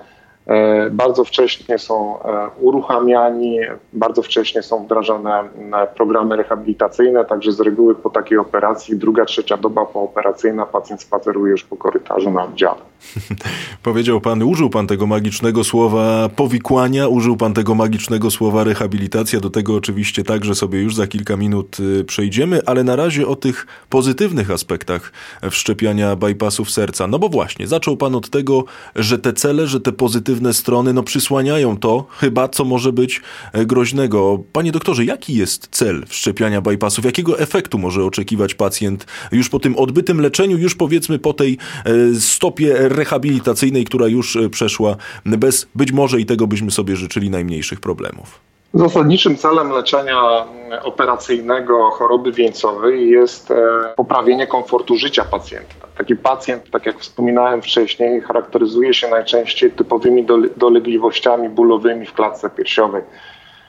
E, 0.47 0.91
bardzo 0.91 1.25
wcześnie 1.25 1.79
są 1.79 2.23
e, 2.23 2.49
uruchamiani, 2.61 3.59
bardzo 3.93 4.23
wcześnie 4.23 4.63
są 4.63 4.85
wdrażane 4.85 5.41
e, 5.41 5.87
programy 5.87 6.37
rehabilitacyjne, 6.37 7.25
także 7.25 7.53
z 7.53 7.61
reguły 7.61 7.95
po 7.95 8.11
takiej 8.11 8.39
operacji, 8.39 8.97
druga, 8.97 9.25
trzecia 9.25 9.57
doba 9.57 9.87
pooperacyjna, 9.87 10.67
pacjent 10.67 11.03
spaceruje 11.03 11.51
już 11.51 11.65
po 11.65 11.77
korytarzu 11.77 12.31
na 12.31 12.45
oddziale. 12.45 12.92
Powiedział 13.83 14.21
pan, 14.21 14.43
użył 14.43 14.71
pan 14.71 14.87
tego 14.87 15.07
magicznego 15.07 15.65
słowa 15.65 16.29
powikłania, 16.29 17.09
użył 17.09 17.37
pan 17.37 17.55
tego 17.55 17.75
magicznego 17.75 18.31
słowa 18.31 18.65
rehabilitacja, 18.65 19.41
do 19.41 19.51
tego 19.51 19.77
oczywiście 19.77 20.25
także 20.25 20.55
sobie 20.55 20.81
już 20.81 20.95
za 20.95 21.07
kilka 21.07 21.37
minut 21.37 21.81
y, 21.81 22.05
przejdziemy, 22.05 22.61
ale 22.67 22.85
na 22.85 22.97
razie 22.97 23.27
o 23.27 23.37
tych 23.37 23.67
pozytywnych 23.89 24.51
aspektach 24.51 25.13
wszczepiania 25.51 26.17
bypassów 26.17 26.71
serca. 26.71 27.07
No 27.07 27.19
bo 27.19 27.29
właśnie, 27.29 27.67
zaczął 27.67 27.97
pan 27.97 28.15
od 28.15 28.31
tego, 28.31 28.65
że 28.97 29.19
te 29.19 29.33
cele, 29.33 29.67
że 29.67 29.81
te 29.81 29.93
pozytywne 29.93 30.55
strony 30.55 30.93
no, 30.93 31.03
przysłaniają 31.03 31.77
to 31.77 32.07
chyba, 32.11 32.49
co 32.49 32.65
może 32.65 32.93
być 32.93 33.21
e, 33.53 33.67
groźnego. 33.67 34.43
Panie 34.53 34.73
doktorze, 34.73 35.05
jaki 35.05 35.35
jest 35.35 35.69
cel 35.71 36.05
wszczepiania 36.07 36.61
bypassów? 36.61 37.05
Jakiego 37.05 37.39
efektu 37.39 37.79
może 37.79 38.05
oczekiwać 38.05 38.55
pacjent 38.55 39.07
już 39.33 39.49
po 39.49 39.59
tym 39.59 39.77
odbytym 39.77 40.21
leczeniu, 40.21 40.59
już 40.59 40.75
powiedzmy 40.75 41.19
po 41.19 41.33
tej 41.33 41.59
e, 41.85 42.15
stopie 42.21 42.89
rehabilitacyjnej, 42.93 43.85
która 43.85 44.07
już 44.07 44.37
e, 44.37 44.49
przeszła 44.49 44.97
bez 45.27 45.67
być 45.75 45.93
może 45.93 46.21
i 46.21 46.27
tego 46.27 46.47
byśmy 46.47 46.71
sobie 46.71 46.97
życzyli 46.97 47.31
najmniejszych 47.31 47.81
problemów? 47.81 48.41
Zasadniczym 48.75 49.37
celem 49.37 49.71
leczenia 49.71 50.47
operacyjnego 50.83 51.91
choroby 51.91 52.33
wieńcowej 52.33 53.11
jest 53.11 53.53
poprawienie 53.97 54.47
komfortu 54.47 54.97
życia 54.97 55.25
pacjenta. 55.25 55.75
Taki 55.99 56.17
pacjent, 56.17 56.71
tak 56.71 56.87
jak 56.87 56.99
wspominałem 56.99 57.63
wcześniej, 57.63 58.21
charakteryzuje 58.21 58.95
się 58.95 59.09
najczęściej 59.09 59.71
typowymi 59.71 60.27
dolegliwościami 60.57 61.49
bólowymi 61.49 62.07
w 62.07 62.13
klatce 62.13 62.51
piersiowej, 62.51 63.03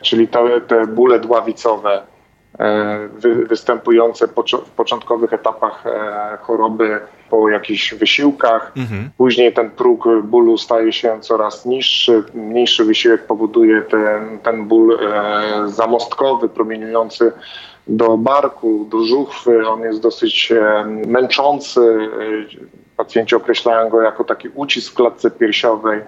czyli 0.02 0.28
te, 0.28 0.62
te 0.62 0.88
bóle 0.88 1.20
dławicowe, 1.20 2.02
e, 2.60 3.10
występujące 3.50 4.28
w 4.66 4.70
początkowych 4.76 5.34
etapach 5.34 5.88
e, 5.88 6.38
choroby 6.42 7.00
po 7.34 7.50
jakichś 7.50 7.94
wysiłkach. 7.94 8.72
Mhm. 8.78 9.10
Później 9.18 9.54
ten 9.54 9.72
próg 9.72 10.08
bólu 10.24 10.58
staje 10.58 10.94
się 10.94 11.22
coraz 11.22 11.66
niższy. 11.66 12.24
Mniejszy 12.34 12.86
wysiłek 12.86 13.28
powoduje 13.28 13.82
ten, 13.82 14.40
ten 14.40 14.66
ból 14.66 15.00
e, 15.02 15.68
zamostkowy, 15.68 16.50
promieniujący 16.50 17.32
do 17.88 18.18
barku, 18.18 18.88
do 18.92 19.06
żuchwy. 19.06 19.68
On 19.68 19.82
jest 19.82 20.02
dosyć 20.02 20.54
męczący. 21.08 22.10
Pacjenci 22.98 23.36
określają 23.36 23.90
go 23.90 24.02
jako 24.02 24.24
taki 24.24 24.50
ucisk 24.50 24.92
w 24.92 24.96
klatce 24.96 25.32
piersiowej, 25.32 26.02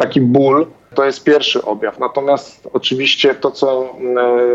taki 0.00 0.20
ból. 0.20 0.66
To 0.94 1.04
jest 1.04 1.24
pierwszy 1.24 1.62
objaw. 1.62 1.98
Natomiast 1.98 2.68
oczywiście 2.72 3.34
to, 3.34 3.50
co 3.50 3.94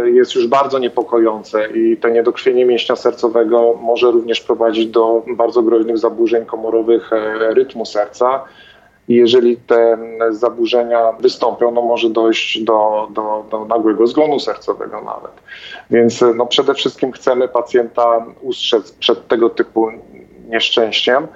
jest 0.06 0.36
już 0.36 0.48
bardzo 0.48 0.80
niepokojące 0.80 1.68
i 1.68 1.98
to 1.98 2.10
niedokrwienie 2.10 2.66
mięśnia 2.66 2.96
sercowego 2.96 3.74
może 3.82 4.12
również 4.12 4.42
prowadzić 4.42 4.88
do 4.88 5.24
bardzo 5.28 5.62
groźnych 5.62 5.98
zaburzeń 5.98 6.46
komorowych 6.46 7.14
e, 7.14 7.54
rytmu 7.54 7.86
serca. 7.86 8.44
I 9.08 9.16
jeżeli 9.16 9.58
te 9.58 9.98
zaburzenia 10.30 11.12
wystąpią, 11.12 11.72
no 11.72 11.82
może 11.82 12.10
dojść 12.10 12.64
do, 12.64 13.08
do, 13.12 13.46
do 13.52 13.66
nagłego 13.66 14.08
zgonu 14.08 14.40
sercowego 14.40 15.02
nawet. 15.02 15.32
Więc 15.92 16.24
no 16.36 16.46
przede 16.46 16.74
wszystkim 16.74 17.12
chcemy 17.12 17.48
pacjenta 17.48 18.26
ustrzec 18.42 18.92
przed 18.92 19.28
tego 19.28 19.50
typu 19.50 19.90
nieszczęściem. 20.50 21.28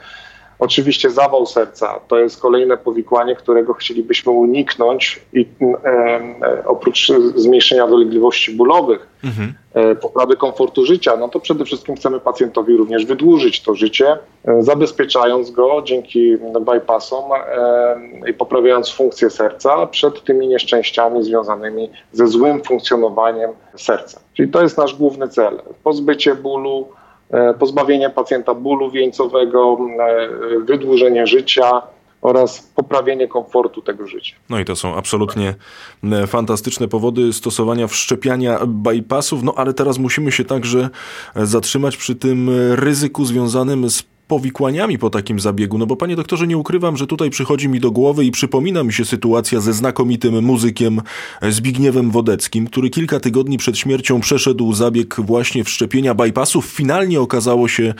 Oczywiście 0.59 1.09
zawał 1.09 1.45
serca 1.45 1.99
to 2.07 2.19
jest 2.19 2.41
kolejne 2.41 2.77
powikłanie, 2.77 3.35
którego 3.35 3.73
chcielibyśmy 3.73 4.31
uniknąć 4.31 5.21
i 5.33 5.45
e, 5.85 6.63
oprócz 6.65 7.11
zmniejszenia 7.35 7.87
dolegliwości 7.87 8.51
bólowych, 8.51 9.07
mhm. 9.23 9.53
e, 9.73 9.95
poprawy 9.95 10.35
komfortu 10.35 10.85
życia, 10.85 11.17
no 11.17 11.29
to 11.29 11.39
przede 11.39 11.65
wszystkim 11.65 11.95
chcemy 11.95 12.19
pacjentowi 12.19 12.77
również 12.77 13.05
wydłużyć 13.05 13.61
to 13.63 13.75
życie, 13.75 14.17
e, 14.45 14.63
zabezpieczając 14.63 15.51
go 15.51 15.81
dzięki 15.85 16.37
bypassom 16.65 17.23
e, 17.33 18.29
i 18.29 18.33
poprawiając 18.33 18.89
funkcję 18.89 19.29
serca 19.29 19.87
przed 19.87 20.23
tymi 20.23 20.47
nieszczęściami 20.47 21.23
związanymi 21.23 21.89
ze 22.11 22.27
złym 22.27 22.63
funkcjonowaniem 22.63 23.51
serca. 23.75 24.19
Czyli 24.33 24.51
to 24.51 24.61
jest 24.61 24.77
nasz 24.77 24.95
główny 24.95 25.27
cel. 25.27 25.61
Pozbycie 25.83 26.35
bólu, 26.35 26.87
E, 27.31 27.53
pozbawienie 27.53 28.09
pacjenta 28.09 28.55
bólu 28.55 28.91
wieńcowego, 28.91 29.77
e, 29.99 30.59
wydłużenie 30.59 31.27
życia 31.27 31.81
oraz 32.21 32.59
poprawienie 32.75 33.27
komfortu 33.27 33.81
tego 33.81 34.07
życia. 34.07 34.35
No 34.49 34.59
i 34.59 34.65
to 34.65 34.75
są 34.75 34.95
absolutnie 34.95 35.55
e, 36.03 36.27
fantastyczne 36.27 36.87
powody 36.87 37.33
stosowania 37.33 37.87
wszczepiania 37.87 38.59
bypassów, 38.67 39.43
no 39.43 39.53
ale 39.55 39.73
teraz 39.73 39.97
musimy 39.97 40.31
się 40.31 40.45
także 40.45 40.89
zatrzymać 41.35 41.97
przy 41.97 42.15
tym 42.15 42.49
ryzyku 42.75 43.25
związanym 43.25 43.89
z 43.89 44.03
powikłaniami 44.29 44.97
po 44.97 45.09
takim 45.09 45.39
zabiegu? 45.39 45.77
No 45.77 45.85
bo 45.85 45.95
panie 45.95 46.15
doktorze, 46.15 46.47
nie 46.47 46.57
ukrywam, 46.57 46.97
że 46.97 47.07
tutaj 47.07 47.29
przychodzi 47.29 47.69
mi 47.69 47.79
do 47.79 47.91
głowy 47.91 48.25
i 48.25 48.31
przypomina 48.31 48.83
mi 48.83 48.93
się 48.93 49.05
sytuacja 49.05 49.59
ze 49.59 49.73
znakomitym 49.73 50.43
muzykiem 50.43 51.01
Zbigniewem 51.49 52.11
Wodeckim, 52.11 52.67
który 52.67 52.89
kilka 52.89 53.19
tygodni 53.19 53.57
przed 53.57 53.77
śmiercią 53.77 54.19
przeszedł 54.19 54.73
zabieg 54.73 55.15
właśnie 55.19 55.63
wszczepienia 55.63 56.13
bypassów. 56.13 56.65
Finalnie 56.65 57.21
okazało 57.21 57.67
się, 57.67 57.93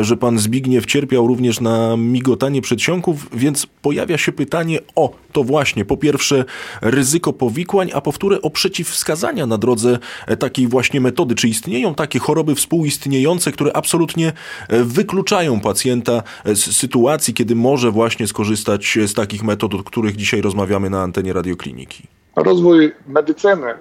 że 0.00 0.16
pan 0.16 0.38
Zbigniew 0.38 0.86
cierpiał 0.86 1.26
również 1.26 1.60
na 1.60 1.96
migotanie 1.96 2.62
przedsionków, 2.62 3.28
więc 3.32 3.66
pojawia 3.66 4.18
się 4.18 4.32
pytanie 4.32 4.78
o 4.94 5.12
to 5.32 5.44
właśnie, 5.44 5.84
po 5.84 5.96
pierwsze 5.96 6.44
ryzyko 6.80 7.32
powikłań, 7.32 7.90
a 7.94 8.00
po 8.00 8.12
wtóre 8.12 8.42
o 8.42 8.50
przeciwwskazania 8.50 9.46
na 9.46 9.58
drodze 9.58 9.98
takiej 10.38 10.68
właśnie 10.68 11.00
metody. 11.00 11.34
Czy 11.34 11.48
istnieją 11.48 11.94
takie 11.94 12.18
choroby 12.18 12.54
współistniejące, 12.54 13.52
które 13.52 13.76
absolutnie 13.76 14.32
wykluczają 14.68 15.60
pacjenta 15.60 15.71
pacjenta 15.72 16.22
z 16.44 16.76
sytuacji, 16.76 17.34
kiedy 17.34 17.54
może 17.54 17.90
właśnie 17.90 18.26
skorzystać 18.26 18.98
z 19.06 19.14
takich 19.14 19.42
metod, 19.42 19.74
o 19.74 19.82
których 19.82 20.16
dzisiaj 20.16 20.40
rozmawiamy 20.40 20.90
na 20.90 21.02
antenie 21.02 21.32
radiokliniki? 21.32 22.02
Rozwój 22.36 22.92
medycyny, 23.06 23.74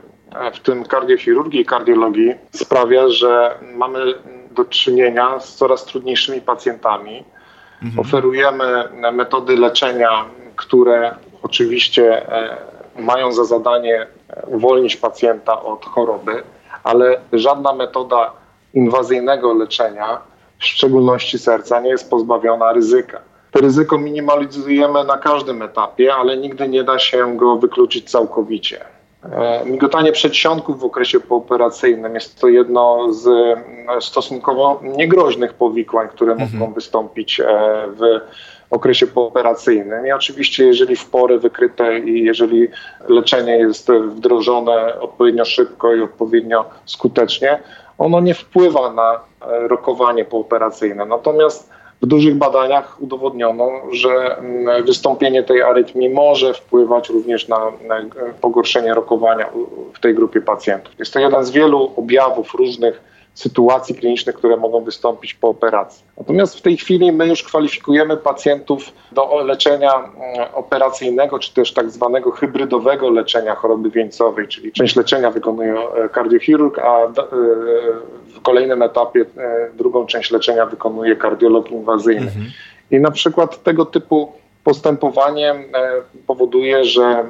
w 0.53 0.59
tym 0.59 0.83
kardiochirurgii 0.83 1.61
i 1.61 1.65
kardiologii, 1.65 2.33
sprawia, 2.51 3.09
że 3.09 3.55
mamy 3.75 3.99
do 4.51 4.65
czynienia 4.65 5.39
z 5.39 5.55
coraz 5.55 5.85
trudniejszymi 5.85 6.41
pacjentami. 6.41 7.23
Mhm. 7.83 7.99
Oferujemy 7.99 8.83
metody 9.13 9.57
leczenia, 9.57 10.25
które 10.55 11.15
oczywiście 11.43 12.31
e, 12.31 12.57
mają 12.99 13.31
za 13.31 13.45
zadanie 13.45 14.07
uwolnić 14.47 14.95
pacjenta 14.95 15.63
od 15.63 15.85
choroby, 15.85 16.43
ale 16.83 17.21
żadna 17.33 17.73
metoda 17.73 18.33
inwazyjnego 18.73 19.53
leczenia 19.53 20.30
w 20.61 20.65
szczególności 20.65 21.39
serca, 21.39 21.79
nie 21.79 21.89
jest 21.89 22.09
pozbawiona 22.09 22.73
ryzyka. 22.73 23.21
To 23.51 23.59
ryzyko 23.59 23.97
minimalizujemy 23.97 25.03
na 25.03 25.17
każdym 25.17 25.61
etapie, 25.61 26.13
ale 26.13 26.37
nigdy 26.37 26.67
nie 26.67 26.83
da 26.83 26.99
się 26.99 27.37
go 27.37 27.57
wykluczyć 27.57 28.11
całkowicie. 28.11 28.85
E, 29.31 29.65
migotanie 29.65 30.11
przedsionków 30.11 30.79
w 30.79 30.83
okresie 30.83 31.19
pooperacyjnym 31.19 32.15
jest 32.15 32.41
to 32.41 32.47
jedno 32.47 33.13
z 33.13 33.27
e, 33.27 34.01
stosunkowo 34.01 34.79
niegroźnych 34.83 35.53
powikłań, 35.53 36.07
które 36.09 36.31
mhm. 36.31 36.59
mogą 36.59 36.73
wystąpić 36.73 37.39
e, 37.39 37.45
w 37.87 38.01
okresie 38.69 39.07
pooperacyjnym. 39.07 40.07
I 40.07 40.11
oczywiście, 40.11 40.65
jeżeli 40.65 40.95
w 40.95 41.05
porę 41.05 41.37
wykryte 41.37 41.99
i 41.99 42.23
jeżeli 42.23 42.67
leczenie 43.09 43.57
jest 43.57 43.91
wdrożone 43.91 44.99
odpowiednio 44.99 45.45
szybko 45.45 45.95
i 45.95 46.01
odpowiednio 46.01 46.65
skutecznie, 46.85 47.59
ono 47.97 48.19
nie 48.19 48.33
wpływa 48.33 48.93
na 48.93 49.13
e, 49.13 49.67
rokowanie 49.67 50.25
pooperacyjne. 50.25 51.05
Natomiast 51.05 51.69
w 52.01 52.05
dużych 52.05 52.35
badaniach 52.35 53.01
udowodniono, 53.01 53.69
że 53.91 54.37
mm, 54.37 54.85
wystąpienie 54.85 55.43
tej 55.43 55.61
arytmii 55.61 56.09
może 56.09 56.53
wpływać 56.53 57.09
również 57.09 57.47
na, 57.47 57.71
na 57.87 57.95
pogorszenie 58.41 58.93
rokowania 58.93 59.49
w 59.93 59.99
tej 59.99 60.15
grupie 60.15 60.41
pacjentów. 60.41 60.99
Jest 60.99 61.13
to 61.13 61.19
jeden 61.19 61.45
z 61.45 61.51
wielu 61.51 61.91
objawów 61.95 62.53
różnych 62.53 63.10
sytuacji 63.33 63.95
klinicznych, 63.95 64.35
które 64.35 64.57
mogą 64.57 64.83
wystąpić 64.83 65.33
po 65.33 65.49
operacji. 65.49 66.03
Natomiast 66.17 66.57
w 66.57 66.61
tej 66.61 66.77
chwili 66.77 67.11
my 67.11 67.27
już 67.27 67.43
kwalifikujemy 67.43 68.17
pacjentów 68.17 68.93
do 69.11 69.43
leczenia 69.43 69.93
mm, 69.93 70.11
operacyjnego, 70.53 71.39
czy 71.39 71.53
też 71.53 71.73
tak 71.73 71.91
zwanego 71.91 72.31
hybrydowego 72.31 73.09
leczenia 73.09 73.55
choroby 73.55 73.89
wieńcowej, 73.89 74.47
czyli 74.47 74.71
część 74.71 74.95
leczenia 74.95 75.31
wykonuje 75.31 75.73
e, 75.73 76.09
kardiochirurg, 76.09 76.79
a 76.79 77.03
e, 77.03 77.09
w 78.35 78.41
kolejnym 78.41 78.81
etapie 78.81 79.25
e, 79.37 79.69
drugą 79.73 80.05
część 80.05 80.31
leczenia 80.31 80.65
wykonuje 80.65 81.15
kardiolog 81.15 81.71
inwazyjny. 81.71 82.27
Mhm. 82.27 82.45
I 82.91 82.99
na 82.99 83.11
przykład 83.11 83.63
tego 83.63 83.85
typu 83.85 84.31
postępowanie 84.63 85.55
powoduje, 86.27 86.85
że 86.85 87.23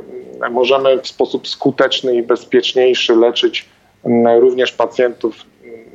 możemy 0.51 1.01
w 1.01 1.07
sposób 1.07 1.47
skuteczny 1.47 2.15
i 2.15 2.23
bezpieczniejszy 2.23 3.15
leczyć 3.15 3.69
również 4.39 4.71
pacjentów 4.71 5.35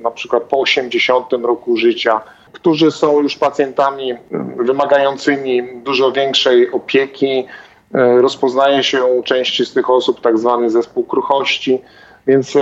na 0.06 0.10
przykład 0.10 0.42
po 0.42 0.60
80 0.60 1.32
roku 1.32 1.76
życia, 1.76 2.20
którzy 2.52 2.90
są 2.90 3.22
już 3.22 3.36
pacjentami 3.36 4.14
wymagającymi 4.56 5.62
dużo 5.84 6.12
większej 6.12 6.70
opieki. 6.70 7.46
E, 7.94 8.22
rozpoznaje 8.22 8.82
się 8.82 9.22
części 9.24 9.66
z 9.66 9.72
tych 9.72 9.90
osób 9.90 10.20
tak 10.20 10.38
zwany 10.38 10.70
zespół 10.70 11.04
kruchości, 11.04 11.80
więc 12.26 12.54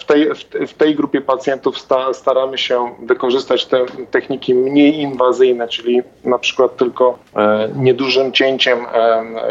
w 0.00 0.04
tej, 0.04 0.30
w 0.68 0.74
tej 0.74 0.94
grupie 0.94 1.20
pacjentów 1.20 1.76
staramy 2.12 2.58
się 2.58 2.94
wykorzystać 3.02 3.66
te 3.66 3.86
techniki 4.10 4.54
mniej 4.54 5.00
inwazyjne, 5.00 5.68
czyli 5.68 6.02
na 6.24 6.38
przykład 6.38 6.76
tylko 6.76 7.18
e, 7.36 7.68
niedużym 7.76 8.32
cięciem 8.32 8.78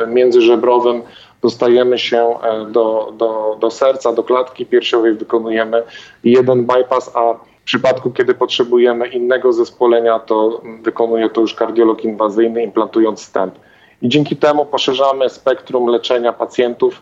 międzyżebrowym 0.08 1.02
dostajemy 1.42 2.00
się 2.00 2.18
e, 2.18 2.66
do, 2.66 3.14
do, 3.18 3.58
do 3.60 3.72
serca, 3.72 4.14
do 4.14 4.24
klatki 4.24 4.66
piersiowej, 4.66 5.14
wykonujemy 5.14 5.84
jeden 6.24 6.66
bypass, 6.66 7.16
a 7.16 7.34
w 7.34 7.64
przypadku, 7.64 8.12
kiedy 8.12 8.34
potrzebujemy 8.34 9.08
innego 9.08 9.54
zespolenia, 9.54 10.20
to 10.20 10.62
wykonuje 10.82 11.30
to 11.30 11.42
już 11.42 11.54
kardiolog 11.54 12.04
inwazyjny, 12.04 12.64
implantując 12.64 13.22
stent. 13.22 13.56
I 14.02 14.10
dzięki 14.10 14.36
temu 14.36 14.66
poszerzamy 14.66 15.30
spektrum 15.30 15.88
leczenia 15.88 16.34
pacjentów 16.34 17.02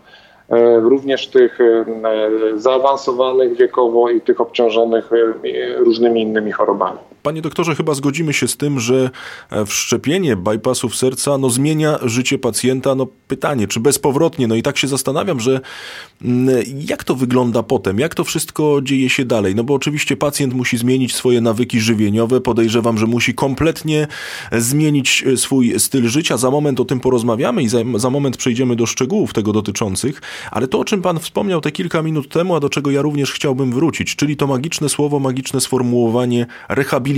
E, 0.49 0.80
również 0.80 1.28
tych 1.28 1.62
e, 1.62 1.86
zaawansowanych 2.56 3.58
wiekowo 3.58 4.10
i 4.10 4.21
tych 4.21 4.41
obciążonych 4.41 5.10
różnymi 5.78 6.21
innymi 6.21 6.52
chorobami. 6.52 6.97
Panie 7.23 7.41
doktorze, 7.41 7.75
chyba 7.75 7.93
zgodzimy 7.93 8.34
się 8.34 8.47
z 8.47 8.58
tym, 8.58 8.79
że 8.79 9.10
wszczepienie 9.65 10.36
bypassów 10.36 10.95
serca 10.95 11.38
no, 11.38 11.49
zmienia 11.49 11.99
życie 12.01 12.38
pacjenta. 12.38 12.95
No, 12.95 13.08
pytanie, 13.27 13.67
czy 13.67 13.79
bezpowrotnie? 13.79 14.47
No 14.47 14.55
i 14.55 14.63
tak 14.63 14.77
się 14.77 14.88
zastanawiam, 14.88 15.39
że 15.39 15.62
mm, 16.21 16.63
jak 16.89 17.03
to 17.03 17.15
wygląda 17.15 17.63
potem? 17.63 17.99
Jak 17.99 18.15
to 18.15 18.23
wszystko 18.23 18.79
dzieje 18.84 19.10
się 19.10 19.25
dalej? 19.25 19.55
No 19.55 19.63
bo 19.63 19.73
oczywiście 19.73 20.17
pacjent 20.17 20.53
musi 20.53 20.77
zmienić 20.77 21.15
swoje 21.15 21.41
nawyki 21.41 21.79
żywieniowe. 21.79 22.41
Podejrzewam, 22.41 22.97
że 22.97 23.05
musi 23.05 23.34
kompletnie 23.34 24.08
zmienić 24.51 25.23
swój 25.36 25.79
styl 25.79 26.08
życia. 26.08 26.38
Za 26.38 26.51
moment 26.51 26.79
o 26.79 26.86
tym 26.86 26.99
porozmawiamy 26.99 27.63
i 27.63 27.67
za, 27.67 27.77
za 27.95 28.10
moment 28.10 28.38
przejdziemy 28.38 28.75
do 28.75 28.86
szczegółów 28.86 29.34
tego 29.34 29.53
dotyczących. 29.53 30.21
Ale 30.51 30.67
to, 30.67 30.79
o 30.79 30.86
czym 30.86 31.01
Pan 31.01 31.19
wspomniał 31.19 31.62
te 31.62 31.71
kilka 31.71 32.01
minut 32.01 32.29
temu, 32.29 32.55
a 32.55 32.60
do 32.60 32.69
czego 32.69 32.91
ja 32.91 33.01
również 33.01 33.32
chciałbym 33.32 33.71
wrócić, 33.71 34.15
czyli 34.15 34.38
to 34.38 34.47
magiczne 34.47 34.89
słowo, 34.89 35.19
magiczne 35.19 35.62
sformułowanie 35.62 36.45
rehabilitacja 36.69 37.09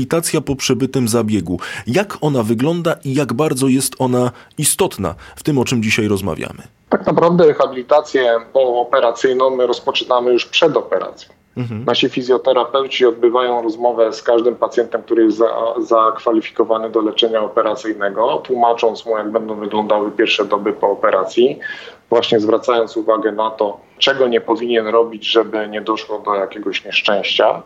po 0.45 0.56
przebytym 0.56 1.08
zabiegu. 1.08 1.60
Jak 1.88 2.17
ona 2.21 2.43
wygląda 2.43 2.95
i 3.06 3.13
jak 3.13 3.34
bardzo 3.34 3.67
jest 3.67 3.95
ona 3.99 4.32
istotna 4.58 5.15
w 5.36 5.43
tym, 5.43 5.58
o 5.58 5.65
czym 5.65 5.84
dzisiaj 5.84 6.08
rozmawiamy? 6.08 6.63
Tak 6.89 7.06
naprawdę 7.06 7.47
rehabilitację 7.47 8.39
pooperacyjną 8.54 9.49
my 9.49 9.67
rozpoczynamy 9.67 10.34
już 10.34 10.45
przed 10.45 10.77
operacją. 10.77 11.34
Mhm. 11.58 11.86
Nasi 11.86 12.10
fizjoterapeuci 12.10 13.06
odbywają 13.06 13.62
rozmowę 13.62 14.13
z 14.13 14.23
każdym 14.23 14.56
pacjentem, 14.56 15.04
który 15.04 15.23
jest 15.23 15.38
za, 15.38 15.73
zakwalifikowany 15.80 16.89
do 16.89 17.01
leczenia 17.01 17.41
operacyjnego, 17.41 18.38
tłumacząc 18.38 19.06
mu, 19.06 19.17
jak 19.17 19.32
będą 19.32 19.56
wyglądały 19.56 20.12
pierwsze 20.12 20.45
doby 20.45 20.73
po 20.73 20.91
operacji, 20.91 21.60
właśnie 22.10 22.39
zwracając 22.39 22.97
uwagę 22.97 23.32
na 23.32 23.49
to, 23.49 23.80
czego 23.97 24.27
nie 24.27 24.41
powinien 24.41 24.88
robić, 24.88 25.32
żeby 25.32 25.67
nie 25.67 25.82
doszło 25.82 26.19
do 26.19 26.36
jakiegoś 26.36 26.86
nieszczęścia. 26.86 27.62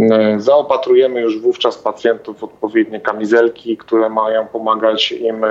E, 0.00 0.40
zaopatrujemy 0.40 1.20
już 1.20 1.38
wówczas 1.38 1.78
pacjentów 1.78 2.38
w 2.38 2.44
odpowiednie 2.44 3.00
kamizelki, 3.00 3.76
które 3.76 4.08
mają 4.08 4.46
pomagać 4.46 5.12
im 5.12 5.44
e, 5.44 5.48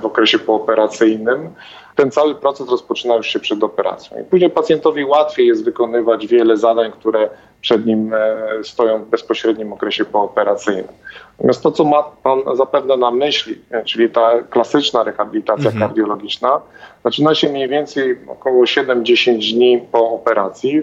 w 0.00 0.06
okresie 0.06 0.38
pooperacyjnym. 0.38 1.50
Ten 1.94 2.10
cały 2.10 2.34
proces 2.34 2.70
rozpoczyna 2.70 3.16
już 3.16 3.26
się 3.26 3.40
przed 3.40 3.62
operacją. 3.62 4.20
I 4.20 4.24
później 4.24 4.50
pacjentowi 4.50 5.04
łatwiej 5.04 5.46
jest 5.46 5.64
wykonywać 5.64 6.26
wiele 6.26 6.56
zadań, 6.56 6.92
które 6.92 7.28
przed 7.60 7.86
nim 7.86 8.14
e, 8.14 8.36
stoją 8.62 9.04
w 9.04 9.08
bezpośrednim 9.08 9.72
okresie 9.72 10.04
pooperacyjnym. 10.04 10.88
Natomiast 11.38 11.62
to, 11.62 11.72
co 11.72 11.84
ma 11.84 12.02
Pan 12.02 12.40
zapewne 12.54 12.96
na 12.96 13.10
myśli, 13.10 13.60
czyli 13.84 14.10
ta 14.10 14.42
klasyczna 14.50 15.04
rehabilitacja 15.04 15.70
mhm. 15.70 15.80
kardiologiczna, 15.80 16.60
zaczyna 17.04 17.34
się 17.34 17.48
mniej 17.48 17.68
więcej 17.68 18.18
około 18.28 18.64
7-10 18.64 19.54
dni 19.54 19.82
po 19.92 20.10
operacji. 20.10 20.82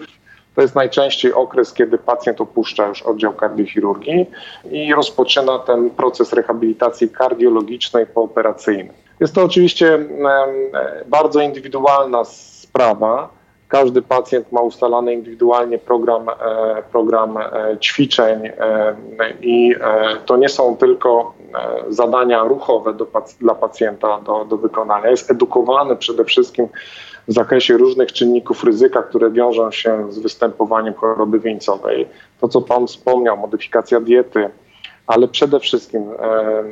To 0.55 0.61
jest 0.61 0.75
najczęściej 0.75 1.33
okres, 1.33 1.73
kiedy 1.73 1.97
pacjent 1.97 2.41
opuszcza 2.41 2.87
już 2.87 3.01
oddział 3.01 3.33
kardiochirurgii 3.33 4.25
i 4.71 4.93
rozpoczyna 4.93 5.59
ten 5.59 5.89
proces 5.89 6.33
rehabilitacji 6.33 7.09
kardiologicznej 7.09 8.05
pooperacyjnej. 8.05 9.03
Jest 9.19 9.35
to 9.35 9.43
oczywiście 9.43 9.99
bardzo 11.05 11.41
indywidualna 11.41 12.23
sprawa. 12.25 13.29
Każdy 13.67 14.01
pacjent 14.01 14.51
ma 14.51 14.61
ustalany 14.61 15.13
indywidualnie 15.13 15.77
program, 15.77 16.29
e, 16.29 16.33
program 16.91 17.37
e, 17.37 17.77
ćwiczeń 17.79 18.47
e, 18.47 18.53
i 19.41 19.75
to 20.25 20.37
nie 20.37 20.49
są 20.49 20.77
tylko 20.77 21.33
zadania 21.89 22.43
ruchowe 22.43 22.93
do, 22.93 23.07
dla 23.39 23.55
pacjenta 23.55 24.19
do, 24.19 24.45
do 24.45 24.57
wykonania. 24.57 25.09
Jest 25.09 25.31
edukowany 25.31 25.95
przede 25.95 26.25
wszystkim 26.25 26.67
w 27.27 27.33
zakresie 27.33 27.77
różnych 27.77 28.13
czynników 28.13 28.63
ryzyka, 28.63 29.03
które 29.03 29.31
wiążą 29.31 29.71
się 29.71 30.11
z 30.13 30.19
występowaniem 30.19 30.93
choroby 30.93 31.39
wieńcowej. 31.39 32.07
To, 32.41 32.47
co 32.47 32.61
Pan 32.61 32.87
wspomniał, 32.87 33.37
modyfikacja 33.37 33.99
diety, 33.99 34.49
ale 35.07 35.27
przede 35.27 35.59
wszystkim 35.59 36.03
e, 36.19 36.63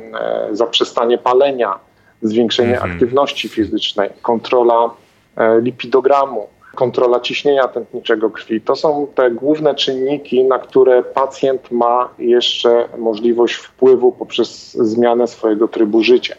zaprzestanie 0.52 1.18
palenia, 1.18 1.78
zwiększenie 2.22 2.74
mhm. 2.74 2.92
aktywności 2.92 3.48
fizycznej, 3.48 4.10
kontrola 4.22 4.90
e, 5.36 5.60
lipidogramu, 5.60 6.46
kontrola 6.74 7.20
ciśnienia 7.20 7.68
tętniczego 7.68 8.30
krwi. 8.30 8.60
To 8.60 8.76
są 8.76 9.06
te 9.14 9.30
główne 9.30 9.74
czynniki, 9.74 10.44
na 10.44 10.58
które 10.58 11.02
pacjent 11.02 11.70
ma 11.70 12.08
jeszcze 12.18 12.88
możliwość 12.98 13.54
wpływu 13.54 14.12
poprzez 14.12 14.72
zmianę 14.72 15.26
swojego 15.26 15.68
trybu 15.68 16.02
życia. 16.02 16.34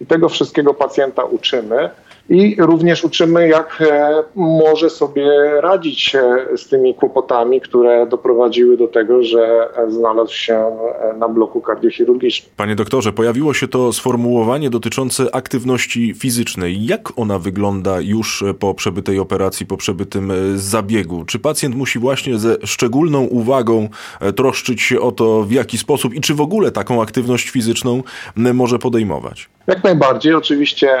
I 0.00 0.06
tego 0.06 0.28
wszystkiego 0.28 0.74
pacjenta 0.74 1.24
uczymy 1.24 1.90
i 2.28 2.56
również 2.58 3.04
uczymy, 3.04 3.48
jak 3.48 3.82
e, 3.90 4.22
może 4.34 4.90
sobie 4.90 5.30
radzić 5.60 6.16
z 6.56 6.68
tymi 6.68 6.94
kłopotami, 6.94 7.60
które 7.60 8.06
doprowadziły 8.06 8.76
do 8.76 8.88
tego, 8.88 9.22
że 9.22 9.68
znalazł 9.88 10.34
się 10.34 10.54
e, 10.54 11.16
na 11.18 11.28
bloku 11.28 11.60
kardiochirurgicznym. 11.60 12.52
Panie 12.56 12.76
doktorze, 12.76 13.12
pojawiło 13.12 13.54
się 13.54 13.68
to 13.68 13.92
sformułowanie 13.92 14.70
dotyczące 14.70 15.34
aktywności 15.34 16.14
fizycznej. 16.14 16.86
Jak 16.86 17.08
ona 17.16 17.38
wygląda 17.38 18.00
już 18.00 18.44
po 18.58 18.74
przebytej 18.74 19.18
operacji, 19.18 19.66
po 19.66 19.76
przebytym 19.76 20.30
e, 20.30 20.34
zabiegu? 20.54 21.24
Czy 21.24 21.38
pacjent 21.38 21.76
musi 21.76 21.98
właśnie 21.98 22.38
ze 22.38 22.56
szczególną 22.64 23.24
uwagą 23.24 23.88
troszczyć 24.36 24.82
się 24.82 25.00
o 25.00 25.12
to, 25.12 25.42
w 25.42 25.52
jaki 25.52 25.78
sposób 25.78 26.14
i 26.14 26.20
czy 26.20 26.34
w 26.34 26.40
ogóle 26.40 26.70
taką 26.70 27.02
aktywność 27.02 27.50
fizyczną 27.50 28.02
może 28.36 28.78
podejmować? 28.78 29.48
Jak 29.68 29.84
najbardziej. 29.84 30.34
Oczywiście 30.34 30.98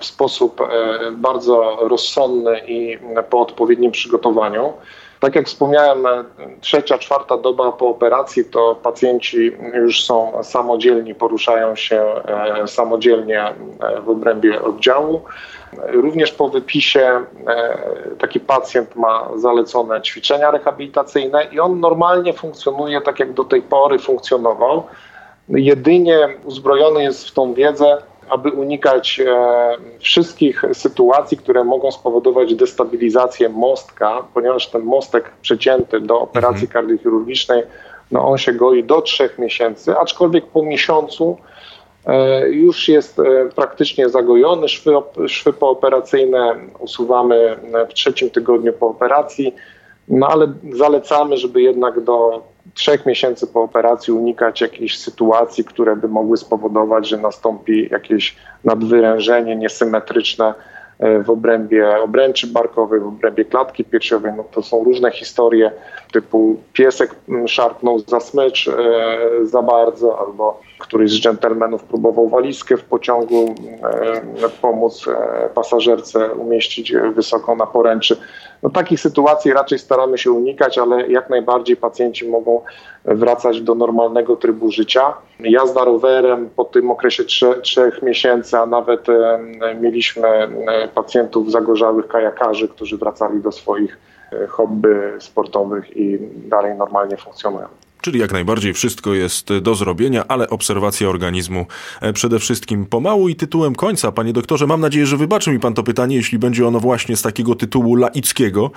w 0.00 0.04
sposób 0.04 0.60
e, 0.60 0.66
bardzo 1.12 1.76
rozsądny 1.80 2.60
i 2.66 2.98
po 3.30 3.40
odpowiednim 3.40 3.92
przygotowaniu. 3.92 4.72
Tak 5.20 5.34
jak 5.34 5.46
wspomniałem, 5.46 6.06
e, 6.06 6.24
trzecia, 6.60 6.98
czwarta 6.98 7.36
doba 7.36 7.72
po 7.72 7.88
operacji 7.88 8.44
to 8.44 8.74
pacjenci 8.82 9.52
już 9.74 10.04
są 10.04 10.44
samodzielni, 10.44 11.14
poruszają 11.14 11.76
się 11.76 12.02
e, 12.02 12.66
samodzielnie 12.66 13.44
w 14.04 14.08
obrębie 14.08 14.62
oddziału. 14.62 15.22
Również 15.88 16.32
po 16.32 16.48
wypisie 16.48 17.24
taki 18.18 18.40
pacjent 18.40 18.96
ma 18.96 19.28
zalecone 19.36 20.02
ćwiczenia 20.02 20.50
rehabilitacyjne 20.50 21.44
i 21.44 21.60
on 21.60 21.80
normalnie 21.80 22.32
funkcjonuje 22.32 23.00
tak, 23.00 23.20
jak 23.20 23.32
do 23.32 23.44
tej 23.44 23.62
pory 23.62 23.98
funkcjonował. 23.98 24.84
Jedynie 25.48 26.28
uzbrojony 26.44 27.02
jest 27.02 27.28
w 27.28 27.34
tą 27.34 27.54
wiedzę, 27.54 27.96
aby 28.28 28.50
unikać 28.50 29.20
e, 29.20 29.76
wszystkich 29.98 30.64
sytuacji, 30.72 31.36
które 31.36 31.64
mogą 31.64 31.90
spowodować 31.90 32.54
destabilizację 32.54 33.48
mostka, 33.48 34.24
ponieważ 34.34 34.70
ten 34.70 34.82
mostek 34.82 35.30
przecięty 35.42 36.00
do 36.00 36.20
operacji 36.20 36.66
mhm. 36.66 36.72
kardiochirurgicznej, 36.72 37.62
no 38.10 38.28
on 38.28 38.38
się 38.38 38.52
goi 38.52 38.84
do 38.84 39.02
trzech 39.02 39.38
miesięcy, 39.38 39.98
aczkolwiek 39.98 40.46
po 40.46 40.62
miesiącu 40.62 41.38
e, 42.06 42.48
już 42.48 42.88
jest 42.88 43.18
e, 43.18 43.24
praktycznie 43.56 44.08
zagojony. 44.08 44.68
Szwy, 44.68 44.92
szwy 45.26 45.52
pooperacyjne 45.52 46.54
usuwamy 46.78 47.56
w 47.90 47.94
trzecim 47.94 48.30
tygodniu 48.30 48.72
po 48.72 48.86
operacji, 48.86 49.54
no 50.08 50.26
ale 50.26 50.52
zalecamy, 50.72 51.36
żeby 51.36 51.62
jednak 51.62 52.00
do 52.00 52.42
trzech 52.74 53.06
miesięcy 53.06 53.46
po 53.46 53.62
operacji 53.62 54.12
unikać 54.12 54.60
jakichś 54.60 54.96
sytuacji, 54.96 55.64
które 55.64 55.96
by 55.96 56.08
mogły 56.08 56.36
spowodować, 56.36 57.08
że 57.08 57.16
nastąpi 57.16 57.88
jakieś 57.90 58.36
nadwyrężenie 58.64 59.56
niesymetryczne 59.56 60.54
e, 60.98 61.22
w 61.22 61.30
obrębie 61.30 61.98
obręczy 62.02 62.46
barkowej, 62.46 63.00
w 63.00 63.06
obrębie 63.06 63.44
klatki 63.44 63.84
piersiowej. 63.84 64.32
No 64.36 64.44
to 64.44 64.62
są 64.62 64.84
różne 64.84 65.10
historie 65.10 65.70
typu 66.12 66.56
piesek 66.72 67.14
szarpnął 67.46 67.98
za 67.98 68.20
smycz 68.20 68.68
e, 68.68 68.76
za 69.42 69.62
bardzo 69.62 70.18
albo 70.18 70.60
któryś 70.78 71.10
z 71.10 71.20
dżentelmenów 71.20 71.84
próbował 71.84 72.28
walizkę 72.28 72.76
w 72.76 72.84
pociągu 72.84 73.54
e, 74.42 74.48
pomóc 74.62 75.08
e, 75.08 75.48
pasażerce 75.54 76.32
umieścić 76.32 76.92
wysoko 77.14 77.56
na 77.56 77.66
poręczy. 77.66 78.16
No, 78.62 78.70
takich 78.70 79.00
sytuacji 79.00 79.52
raczej 79.52 79.78
staramy 79.78 80.18
się 80.18 80.32
unikać, 80.32 80.78
ale 80.78 81.08
jak 81.08 81.30
najbardziej 81.30 81.76
pacjenci 81.76 82.28
mogą 82.28 82.60
wracać 83.04 83.60
do 83.60 83.74
normalnego 83.74 84.36
trybu 84.36 84.70
życia. 84.70 85.14
Jazda 85.40 85.84
rowerem 85.84 86.50
po 86.56 86.64
tym 86.64 86.90
okresie 86.90 87.24
trzech, 87.24 87.60
trzech 87.60 88.02
miesięcy, 88.02 88.58
a 88.58 88.66
nawet 88.66 89.08
e, 89.08 89.38
mieliśmy 89.80 90.28
pacjentów 90.94 91.50
zagorzałych 91.50 92.08
kajakarzy, 92.08 92.68
którzy 92.68 92.96
wracali 92.96 93.42
do 93.42 93.52
swoich 93.52 93.98
hobby 94.48 94.88
sportowych 95.18 95.96
i 95.96 96.18
dalej 96.48 96.74
normalnie 96.74 97.16
funkcjonują. 97.16 97.68
Czyli 98.00 98.20
jak 98.20 98.32
najbardziej 98.32 98.74
wszystko 98.74 99.14
jest 99.14 99.48
do 99.62 99.74
zrobienia, 99.74 100.28
ale 100.28 100.50
obserwacja 100.50 101.08
organizmu 101.08 101.66
e, 102.00 102.12
przede 102.12 102.38
wszystkim 102.38 102.86
pomału 102.86 103.28
i 103.28 103.36
tytułem 103.36 103.74
końca. 103.74 104.12
Panie 104.12 104.32
doktorze, 104.32 104.66
mam 104.66 104.80
nadzieję, 104.80 105.06
że 105.06 105.16
wybaczy 105.16 105.50
mi 105.50 105.60
pan 105.60 105.74
to 105.74 105.82
pytanie, 105.82 106.16
jeśli 106.16 106.38
będzie 106.38 106.66
ono 106.66 106.80
właśnie 106.80 107.16
z 107.16 107.22
takiego 107.22 107.54
tytułu 107.54 107.94
laickiego. 107.94 108.70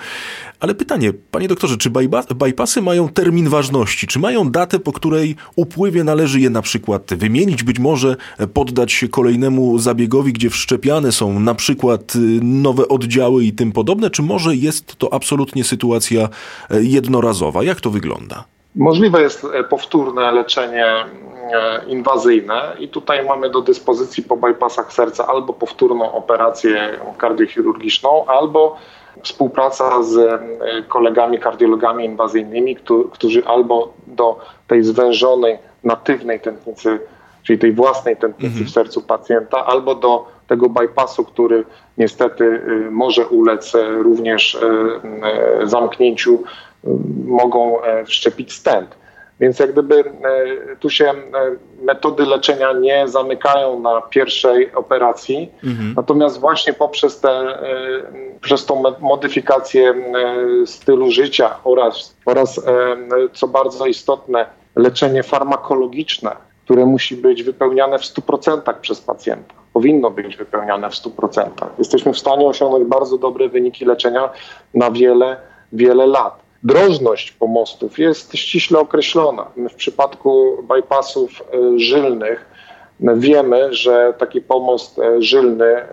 Ale 0.60 0.74
pytanie, 0.74 1.12
panie 1.30 1.48
doktorze, 1.48 1.76
czy 1.76 1.90
bypassy 2.34 2.82
mają 2.82 3.08
termin 3.08 3.48
ważności? 3.48 4.06
Czy 4.06 4.18
mają 4.18 4.50
datę, 4.50 4.78
po 4.78 4.92
której 4.92 5.36
upływie 5.56 6.04
należy 6.04 6.40
je 6.40 6.50
na 6.50 6.62
przykład 6.62 7.14
wymienić, 7.14 7.62
być 7.62 7.78
może 7.78 8.16
poddać 8.54 8.92
się 8.92 9.08
kolejnemu 9.08 9.78
zabiegowi, 9.78 10.32
gdzie 10.32 10.50
wszczepiane 10.50 11.12
są 11.12 11.40
na 11.40 11.54
przykład 11.54 12.16
y, 12.16 12.18
nowe 12.42 12.88
oddziały 12.88 13.44
i 13.44 13.52
tym 13.52 13.72
podobne? 13.72 14.10
Czy 14.10 14.22
może 14.22 14.56
jest 14.56 14.96
to 14.96 15.14
absolutnie 15.14 15.64
sytuacja 15.64 16.28
e, 16.70 16.82
jednorazowa? 16.82 17.64
Jak 17.64 17.80
to 17.80 17.90
wygląda? 17.90 18.51
Możliwe 18.76 19.22
jest 19.22 19.44
e, 19.44 19.64
powtórne 19.64 20.32
leczenie 20.32 20.86
e, 20.86 21.04
inwazyjne 21.86 22.76
i 22.78 22.88
tutaj 22.88 23.24
mamy 23.24 23.50
do 23.50 23.60
dyspozycji 23.60 24.22
po 24.22 24.36
bypassach 24.36 24.92
serca 24.92 25.26
albo 25.26 25.52
powtórną 25.52 26.12
operację 26.12 26.98
kardiochirurgiczną, 27.18 28.26
albo 28.26 28.76
współpraca 29.22 30.02
z 30.02 30.16
e, 30.16 30.38
kolegami 30.88 31.38
kardiologami 31.38 32.04
inwazyjnymi, 32.04 32.76
którzy 33.12 33.46
albo 33.46 33.92
do 34.06 34.40
tej 34.66 34.84
zwężonej, 34.84 35.58
natywnej 35.84 36.40
tętnicy, 36.40 37.00
czyli 37.42 37.58
tej 37.58 37.72
własnej 37.72 38.16
tętnicy 38.16 38.52
mhm. 38.52 38.66
w 38.66 38.70
sercu 38.70 39.02
pacjenta, 39.02 39.66
albo 39.66 39.94
do 39.94 40.26
tego 40.46 40.68
bypassu, 40.68 41.24
który 41.24 41.64
niestety 41.98 42.62
może 42.90 43.26
ulec 43.26 43.72
również 43.98 44.58
zamknięciu 45.62 46.44
mogą 47.24 47.82
e, 47.82 48.04
wszczepić 48.04 48.52
stent. 48.52 49.02
Więc 49.40 49.58
jak 49.58 49.72
gdyby 49.72 50.04
tu 50.80 50.90
się 50.90 51.12
metody 51.82 52.26
leczenia 52.26 52.72
nie 52.72 53.08
zamykają 53.08 53.80
na 53.80 54.00
pierwszej 54.00 54.74
operacji, 54.74 55.52
mhm. 55.64 55.94
natomiast 55.96 56.40
właśnie 56.40 56.72
poprzez, 56.72 57.20
te, 57.20 57.58
przez 58.40 58.66
tą 58.66 58.82
modyfikację 59.00 59.94
stylu 60.66 61.10
życia 61.10 61.50
oraz, 61.64 62.16
oraz 62.26 62.60
co 63.32 63.48
bardzo 63.48 63.86
istotne, 63.86 64.46
leczenie 64.76 65.22
farmakologiczne, 65.22 66.36
które 66.64 66.86
musi 66.86 67.16
być 67.16 67.42
wypełniane 67.42 67.98
w 67.98 68.02
100% 68.02 68.74
przez 68.80 69.00
pacjenta. 69.00 69.54
Powinno 69.72 70.10
być 70.10 70.36
wypełniane 70.36 70.90
w 70.90 70.94
100%. 70.94 71.48
Jesteśmy 71.78 72.12
w 72.12 72.18
stanie 72.18 72.46
osiągnąć 72.46 72.84
bardzo 72.84 73.18
dobre 73.18 73.48
wyniki 73.48 73.84
leczenia 73.84 74.30
na 74.74 74.90
wiele, 74.90 75.36
wiele 75.72 76.06
lat. 76.06 76.41
Drożność 76.62 77.32
pomostów 77.32 77.98
jest 77.98 78.36
ściśle 78.36 78.78
określona. 78.78 79.46
My 79.56 79.68
w 79.68 79.74
przypadku 79.74 80.58
bypassów 80.68 81.42
e, 81.42 81.44
żylnych 81.78 82.46
wiemy, 83.16 83.74
że 83.74 84.14
taki 84.18 84.40
pomost 84.40 84.98
e, 84.98 85.22
żylny 85.22 85.64
e, 85.64 85.86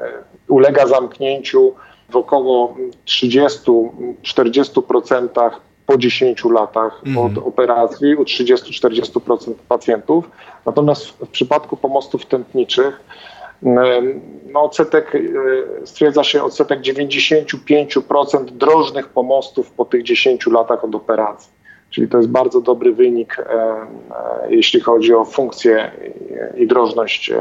ulega 0.48 0.88
zamknięciu 0.88 1.74
w 2.10 2.16
około 2.16 2.76
30-40% 3.06 5.52
po 5.86 5.98
10 5.98 6.46
latach 6.46 7.02
od 7.18 7.38
operacji 7.38 8.16
u 8.16 8.24
30-40% 8.24 9.54
pacjentów. 9.68 10.30
Natomiast 10.66 11.06
w 11.06 11.28
przypadku 11.28 11.78
pomostów 11.78 12.26
tętniczych 12.26 13.02
no, 13.62 14.62
odsetek, 14.64 15.16
e, 15.16 15.20
stwierdza 15.86 16.24
się 16.24 16.44
odsetek 16.44 16.82
95% 16.82 18.46
drożnych 18.46 19.10
pomostów 19.10 19.72
po 19.72 19.86
tych 19.86 20.04
10 20.04 20.48
latach 20.48 20.84
od 20.84 20.96
operacji. 20.96 21.52
Czyli 21.90 22.08
to 22.08 22.18
jest 22.18 22.30
bardzo 22.30 22.62
dobry 22.62 22.94
wynik, 22.94 23.40
e, 23.40 23.44
e, 23.44 23.86
jeśli 24.50 24.80
chodzi 24.80 25.14
o 25.14 25.26
funkcję 25.26 25.92
i 26.58 26.68
drożność 26.68 27.32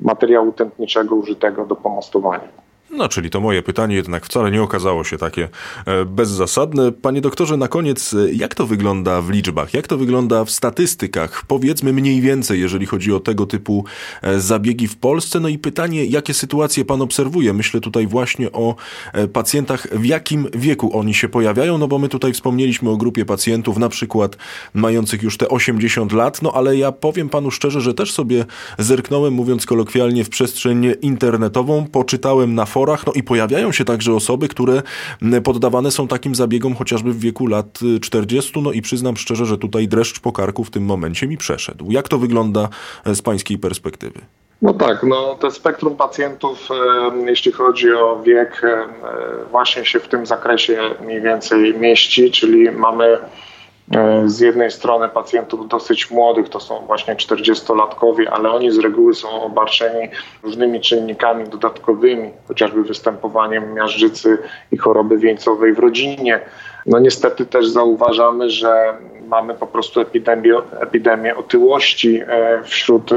materiału 0.00 0.52
tętniczego 0.52 1.14
użytego 1.14 1.66
do 1.66 1.76
pomostowania. 1.76 2.65
No, 2.96 3.08
czyli 3.08 3.30
to 3.30 3.40
moje 3.40 3.62
pytanie 3.62 3.96
jednak 3.96 4.26
wcale 4.26 4.50
nie 4.50 4.62
okazało 4.62 5.04
się 5.04 5.18
takie 5.18 5.48
e, 5.86 6.04
bezzasadne. 6.04 6.92
Panie 6.92 7.20
doktorze, 7.20 7.56
na 7.56 7.68
koniec, 7.68 8.14
e, 8.14 8.32
jak 8.32 8.54
to 8.54 8.66
wygląda 8.66 9.22
w 9.22 9.30
liczbach? 9.30 9.74
Jak 9.74 9.86
to 9.86 9.98
wygląda 9.98 10.44
w 10.44 10.50
statystykach? 10.50 11.44
Powiedzmy 11.46 11.92
mniej 11.92 12.20
więcej, 12.20 12.60
jeżeli 12.60 12.86
chodzi 12.86 13.12
o 13.12 13.20
tego 13.20 13.46
typu 13.46 13.84
e, 14.22 14.40
zabiegi 14.40 14.88
w 14.88 14.96
Polsce. 14.96 15.40
No 15.40 15.48
i 15.48 15.58
pytanie, 15.58 16.04
jakie 16.04 16.34
sytuacje 16.34 16.84
pan 16.84 17.02
obserwuje? 17.02 17.52
Myślę 17.52 17.80
tutaj 17.80 18.06
właśnie 18.06 18.52
o 18.52 18.74
pacjentach, 19.32 19.88
w 19.92 20.04
jakim 20.04 20.48
wieku 20.54 20.98
oni 20.98 21.14
się 21.14 21.28
pojawiają, 21.28 21.78
no 21.78 21.88
bo 21.88 21.98
my 21.98 22.08
tutaj 22.08 22.32
wspomnieliśmy 22.32 22.90
o 22.90 22.96
grupie 22.96 23.24
pacjentów, 23.24 23.78
na 23.78 23.88
przykład 23.88 24.36
mających 24.74 25.22
już 25.22 25.36
te 25.36 25.48
80 25.48 26.12
lat, 26.12 26.42
no 26.42 26.52
ale 26.52 26.76
ja 26.76 26.92
powiem 26.92 27.28
panu 27.28 27.50
szczerze, 27.50 27.80
że 27.80 27.94
też 27.94 28.12
sobie 28.12 28.44
zerknąłem, 28.78 29.34
mówiąc 29.34 29.66
kolokwialnie, 29.66 30.24
w 30.24 30.28
przestrzeń 30.28 30.86
internetową, 31.02 31.86
poczytałem 31.86 32.54
na 32.54 32.66
forach, 32.86 33.06
no 33.06 33.12
i 33.12 33.22
pojawiają 33.22 33.72
się 33.72 33.84
także 33.84 34.14
osoby, 34.14 34.48
które 34.48 34.82
poddawane 35.44 35.90
są 35.90 36.08
takim 36.08 36.34
zabiegom 36.34 36.74
chociażby 36.74 37.12
w 37.12 37.20
wieku 37.20 37.46
lat 37.46 37.78
40, 38.00 38.62
no 38.62 38.72
i 38.72 38.82
przyznam 38.82 39.16
szczerze, 39.16 39.46
że 39.46 39.58
tutaj 39.58 39.88
dreszcz 39.88 40.20
po 40.20 40.32
karku 40.32 40.64
w 40.64 40.70
tym 40.70 40.84
momencie 40.84 41.26
mi 41.26 41.36
przeszedł. 41.36 41.90
Jak 41.90 42.08
to 42.08 42.18
wygląda 42.18 42.68
e, 43.06 43.14
z 43.14 43.22
pańskiej 43.22 43.58
perspektywy? 43.58 44.20
No 44.62 44.74
tak, 44.74 45.02
no 45.02 45.34
to 45.40 45.50
spektrum 45.50 45.96
pacjentów, 45.96 46.68
jeśli 47.26 47.52
chodzi 47.52 47.92
o 47.92 48.22
wiek, 48.22 48.62
właśnie 49.50 49.84
się 49.84 50.00
w 50.00 50.08
tym 50.08 50.26
zakresie 50.26 50.78
mniej 51.04 51.22
więcej 51.22 51.74
mieści, 51.78 52.30
czyli 52.30 52.70
mamy 52.70 53.18
E, 53.18 53.18
z 54.24 54.40
jednej 54.40 54.70
strony 54.70 55.08
pacjentów 55.08 55.68
dosyć 55.68 56.10
młodych, 56.10 56.48
to 56.48 56.60
są 56.60 56.86
właśnie 56.86 57.16
40-latkowie, 57.16 58.24
ale 58.30 58.50
oni 58.50 58.70
z 58.70 58.78
reguły 58.78 59.14
są 59.14 59.42
obarczeni 59.42 60.08
różnymi 60.42 60.80
czynnikami 60.80 61.48
dodatkowymi, 61.48 62.30
chociażby 62.48 62.82
występowaniem 62.82 63.74
miażdżycy 63.74 64.38
i 64.72 64.76
choroby 64.76 65.18
wieńcowej 65.18 65.74
w 65.74 65.78
rodzinie. 65.78 66.40
No 66.86 66.98
niestety 66.98 67.46
też 67.46 67.68
zauważamy, 67.68 68.50
że 68.50 68.98
mamy 69.26 69.54
po 69.54 69.66
prostu 69.66 70.00
epidemię, 70.00 70.54
epidemię 70.80 71.36
otyłości 71.36 72.20
e, 72.26 72.62
wśród 72.64 73.12
e, 73.12 73.16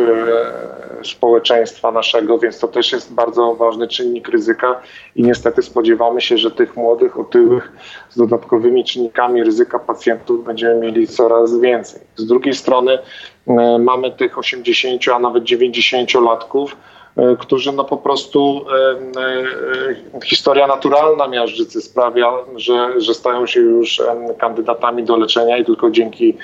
społeczeństwa 1.03 1.91
naszego, 1.91 2.39
więc 2.39 2.59
to 2.59 2.67
też 2.67 2.91
jest 2.91 3.13
bardzo 3.13 3.55
ważny 3.55 3.87
czynnik 3.87 4.29
ryzyka 4.29 4.81
i 5.15 5.23
niestety 5.23 5.61
spodziewamy 5.61 6.21
się, 6.21 6.37
że 6.37 6.51
tych 6.51 6.75
młodych, 6.75 7.19
otyłych 7.19 7.71
z 8.09 8.17
dodatkowymi 8.17 8.83
czynnikami 8.83 9.43
ryzyka 9.43 9.79
pacjentów 9.79 10.45
będziemy 10.45 10.75
mieli 10.75 11.07
coraz 11.07 11.59
więcej. 11.59 12.01
Z 12.15 12.25
drugiej 12.25 12.53
strony 12.53 12.99
e, 13.47 13.79
mamy 13.79 14.11
tych 14.11 14.37
80, 14.37 15.01
a 15.07 15.19
nawet 15.19 15.43
90-latków, 15.43 16.67
E, 16.67 16.98
którzy 17.39 17.71
no 17.71 17.83
po 17.83 17.97
prostu 17.97 18.65
e, 18.69 18.91
e, 19.21 20.21
historia 20.25 20.67
naturalna 20.67 21.27
miażdżycy 21.27 21.81
sprawia, 21.81 22.31
że, 22.55 23.01
że 23.01 23.13
stają 23.13 23.45
się 23.45 23.59
już 23.59 24.01
kandydatami 24.37 25.03
do 25.03 25.17
leczenia 25.17 25.57
i 25.57 25.65
tylko 25.65 25.91
dzięki 25.91 26.37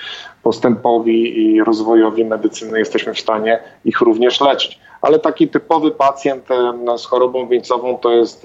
postępowi 0.43 1.45
i 1.45 1.63
rozwojowi 1.63 2.25
medycyny 2.25 2.79
jesteśmy 2.79 3.13
w 3.13 3.19
stanie 3.19 3.59
ich 3.85 4.01
również 4.01 4.41
leczyć. 4.41 4.79
Ale 5.01 5.19
taki 5.19 5.47
typowy 5.47 5.91
pacjent 5.91 6.47
z 6.97 7.05
chorobą 7.05 7.47
wieńcową 7.47 7.97
to 7.97 8.11
jest 8.11 8.43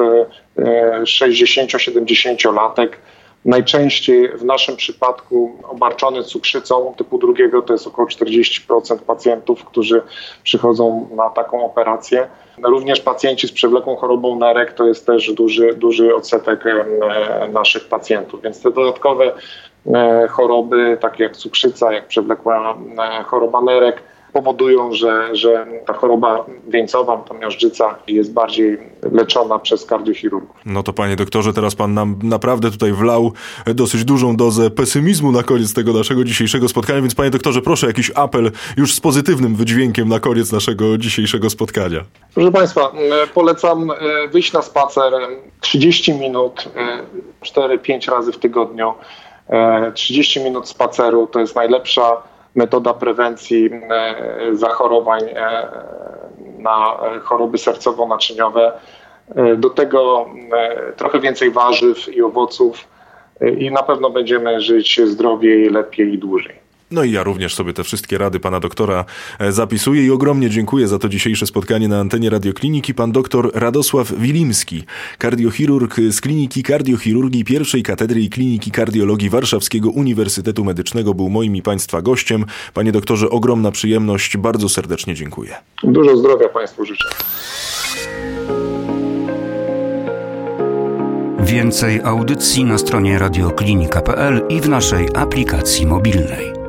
60-70-latek, 1.02 2.88
Najczęściej 3.44 4.28
w 4.28 4.44
naszym 4.44 4.76
przypadku 4.76 5.56
obarczony 5.68 6.22
cukrzycą 6.22 6.94
typu 6.96 7.18
drugiego 7.18 7.62
to 7.62 7.72
jest 7.72 7.86
około 7.86 8.08
40% 8.08 8.98
pacjentów, 8.98 9.64
którzy 9.64 10.02
przychodzą 10.42 11.08
na 11.16 11.30
taką 11.30 11.64
operację. 11.64 12.28
Również 12.62 13.00
pacjenci 13.00 13.48
z 13.48 13.52
przewlekłą 13.52 13.96
chorobą 13.96 14.38
nerek 14.38 14.72
to 14.72 14.86
jest 14.86 15.06
też 15.06 15.32
duży, 15.32 15.74
duży 15.74 16.14
odsetek 16.14 16.64
e, 16.66 17.48
naszych 17.48 17.88
pacjentów, 17.88 18.42
więc 18.42 18.62
te 18.62 18.70
dodatkowe 18.70 19.32
e, 19.94 20.28
choroby, 20.28 20.98
takie 21.00 21.24
jak 21.24 21.36
cukrzyca, 21.36 21.92
jak 21.92 22.06
przewlekła 22.06 22.76
e, 22.98 23.22
choroba 23.22 23.60
nerek, 23.60 24.02
powodują, 24.32 24.92
że, 24.92 25.36
że 25.36 25.66
ta 25.86 25.92
choroba 25.92 26.44
wieńcowa, 26.68 27.16
ta 27.16 27.34
miażdżyca 27.34 27.98
jest 28.06 28.32
bardziej 28.32 28.78
leczona 29.12 29.58
przez 29.58 29.84
kardiochirurgów. 29.84 30.56
No 30.66 30.82
to 30.82 30.92
panie 30.92 31.16
doktorze, 31.16 31.52
teraz 31.52 31.74
pan 31.74 31.94
nam 31.94 32.18
naprawdę 32.22 32.70
tutaj 32.70 32.92
wlał 32.92 33.32
dosyć 33.66 34.04
dużą 34.04 34.36
dozę 34.36 34.70
pesymizmu 34.70 35.32
na 35.32 35.42
koniec 35.42 35.74
tego 35.74 35.92
naszego 35.92 36.24
dzisiejszego 36.24 36.68
spotkania, 36.68 37.00
więc 37.00 37.14
panie 37.14 37.30
doktorze, 37.30 37.62
proszę 37.62 37.86
jakiś 37.86 38.12
apel 38.14 38.50
już 38.76 38.94
z 38.94 39.00
pozytywnym 39.00 39.54
wydźwiękiem 39.54 40.08
na 40.08 40.20
koniec 40.20 40.52
naszego 40.52 40.98
dzisiejszego 40.98 41.50
spotkania. 41.50 42.00
Proszę 42.34 42.52
państwa, 42.52 42.92
polecam 43.34 43.90
e, 43.90 44.28
wyjść 44.28 44.52
na 44.52 44.62
spacer 44.62 45.12
30 45.60 46.14
minut, 46.14 46.68
4-5 47.42 48.08
e, 48.08 48.16
razy 48.16 48.32
w 48.32 48.38
tygodniu. 48.38 48.94
30 49.94 50.40
e, 50.40 50.44
minut 50.44 50.68
spaceru 50.68 51.26
to 51.26 51.40
jest 51.40 51.56
najlepsza 51.56 52.29
metoda 52.54 52.94
prewencji 52.94 53.70
e, 53.72 54.14
zachorowań 54.52 55.20
e, 55.24 55.68
na 56.58 56.98
choroby 57.22 57.58
sercowo-naczyniowe. 57.58 58.72
E, 59.34 59.56
do 59.56 59.70
tego 59.70 60.26
trochę 60.96 61.20
więcej 61.20 61.50
warzyw 61.50 62.08
i 62.08 62.22
owoców 62.22 62.88
i 63.58 63.70
na 63.70 63.82
pewno 63.82 64.10
będziemy 64.10 64.60
żyć 64.60 65.00
zdrowiej, 65.04 65.70
lepiej 65.70 66.14
i 66.14 66.18
dłużej. 66.18 66.59
No 66.90 67.04
i 67.04 67.12
ja 67.12 67.22
również 67.22 67.54
sobie 67.54 67.72
te 67.72 67.84
wszystkie 67.84 68.18
rady 68.18 68.40
pana 68.40 68.60
doktora 68.60 69.04
e, 69.38 69.52
zapisuję 69.52 70.06
i 70.06 70.10
ogromnie 70.10 70.50
dziękuję 70.50 70.88
za 70.88 70.98
to 70.98 71.08
dzisiejsze 71.08 71.46
spotkanie 71.46 71.88
na 71.88 72.00
antenie 72.00 72.30
Radiokliniki. 72.30 72.94
Pan 72.94 73.12
doktor 73.12 73.50
Radosław 73.54 74.12
Wilimski, 74.12 74.84
kardiochirurg 75.18 75.96
z 76.10 76.20
Kliniki 76.20 76.62
Kardiochirurgii 76.62 77.44
pierwszej 77.44 77.82
katedry 77.82 78.20
i 78.20 78.30
Kliniki 78.30 78.70
Kardiologii 78.70 79.30
Warszawskiego 79.30 79.90
Uniwersytetu 79.90 80.64
Medycznego 80.64 81.14
był 81.14 81.30
moim 81.30 81.56
i 81.56 81.62
państwa 81.62 82.02
gościem. 82.02 82.44
Panie 82.74 82.92
doktorze, 82.92 83.30
ogromna 83.30 83.70
przyjemność, 83.70 84.36
bardzo 84.36 84.68
serdecznie 84.68 85.14
dziękuję. 85.14 85.54
Dużo 85.82 86.16
zdrowia 86.16 86.48
państwu 86.48 86.84
życzę. 86.84 87.08
Więcej 91.40 92.00
audycji 92.04 92.64
na 92.64 92.78
stronie 92.78 93.18
radioklinika.pl 93.18 94.42
i 94.48 94.60
w 94.60 94.68
naszej 94.68 95.08
aplikacji 95.14 95.86
mobilnej. 95.86 96.59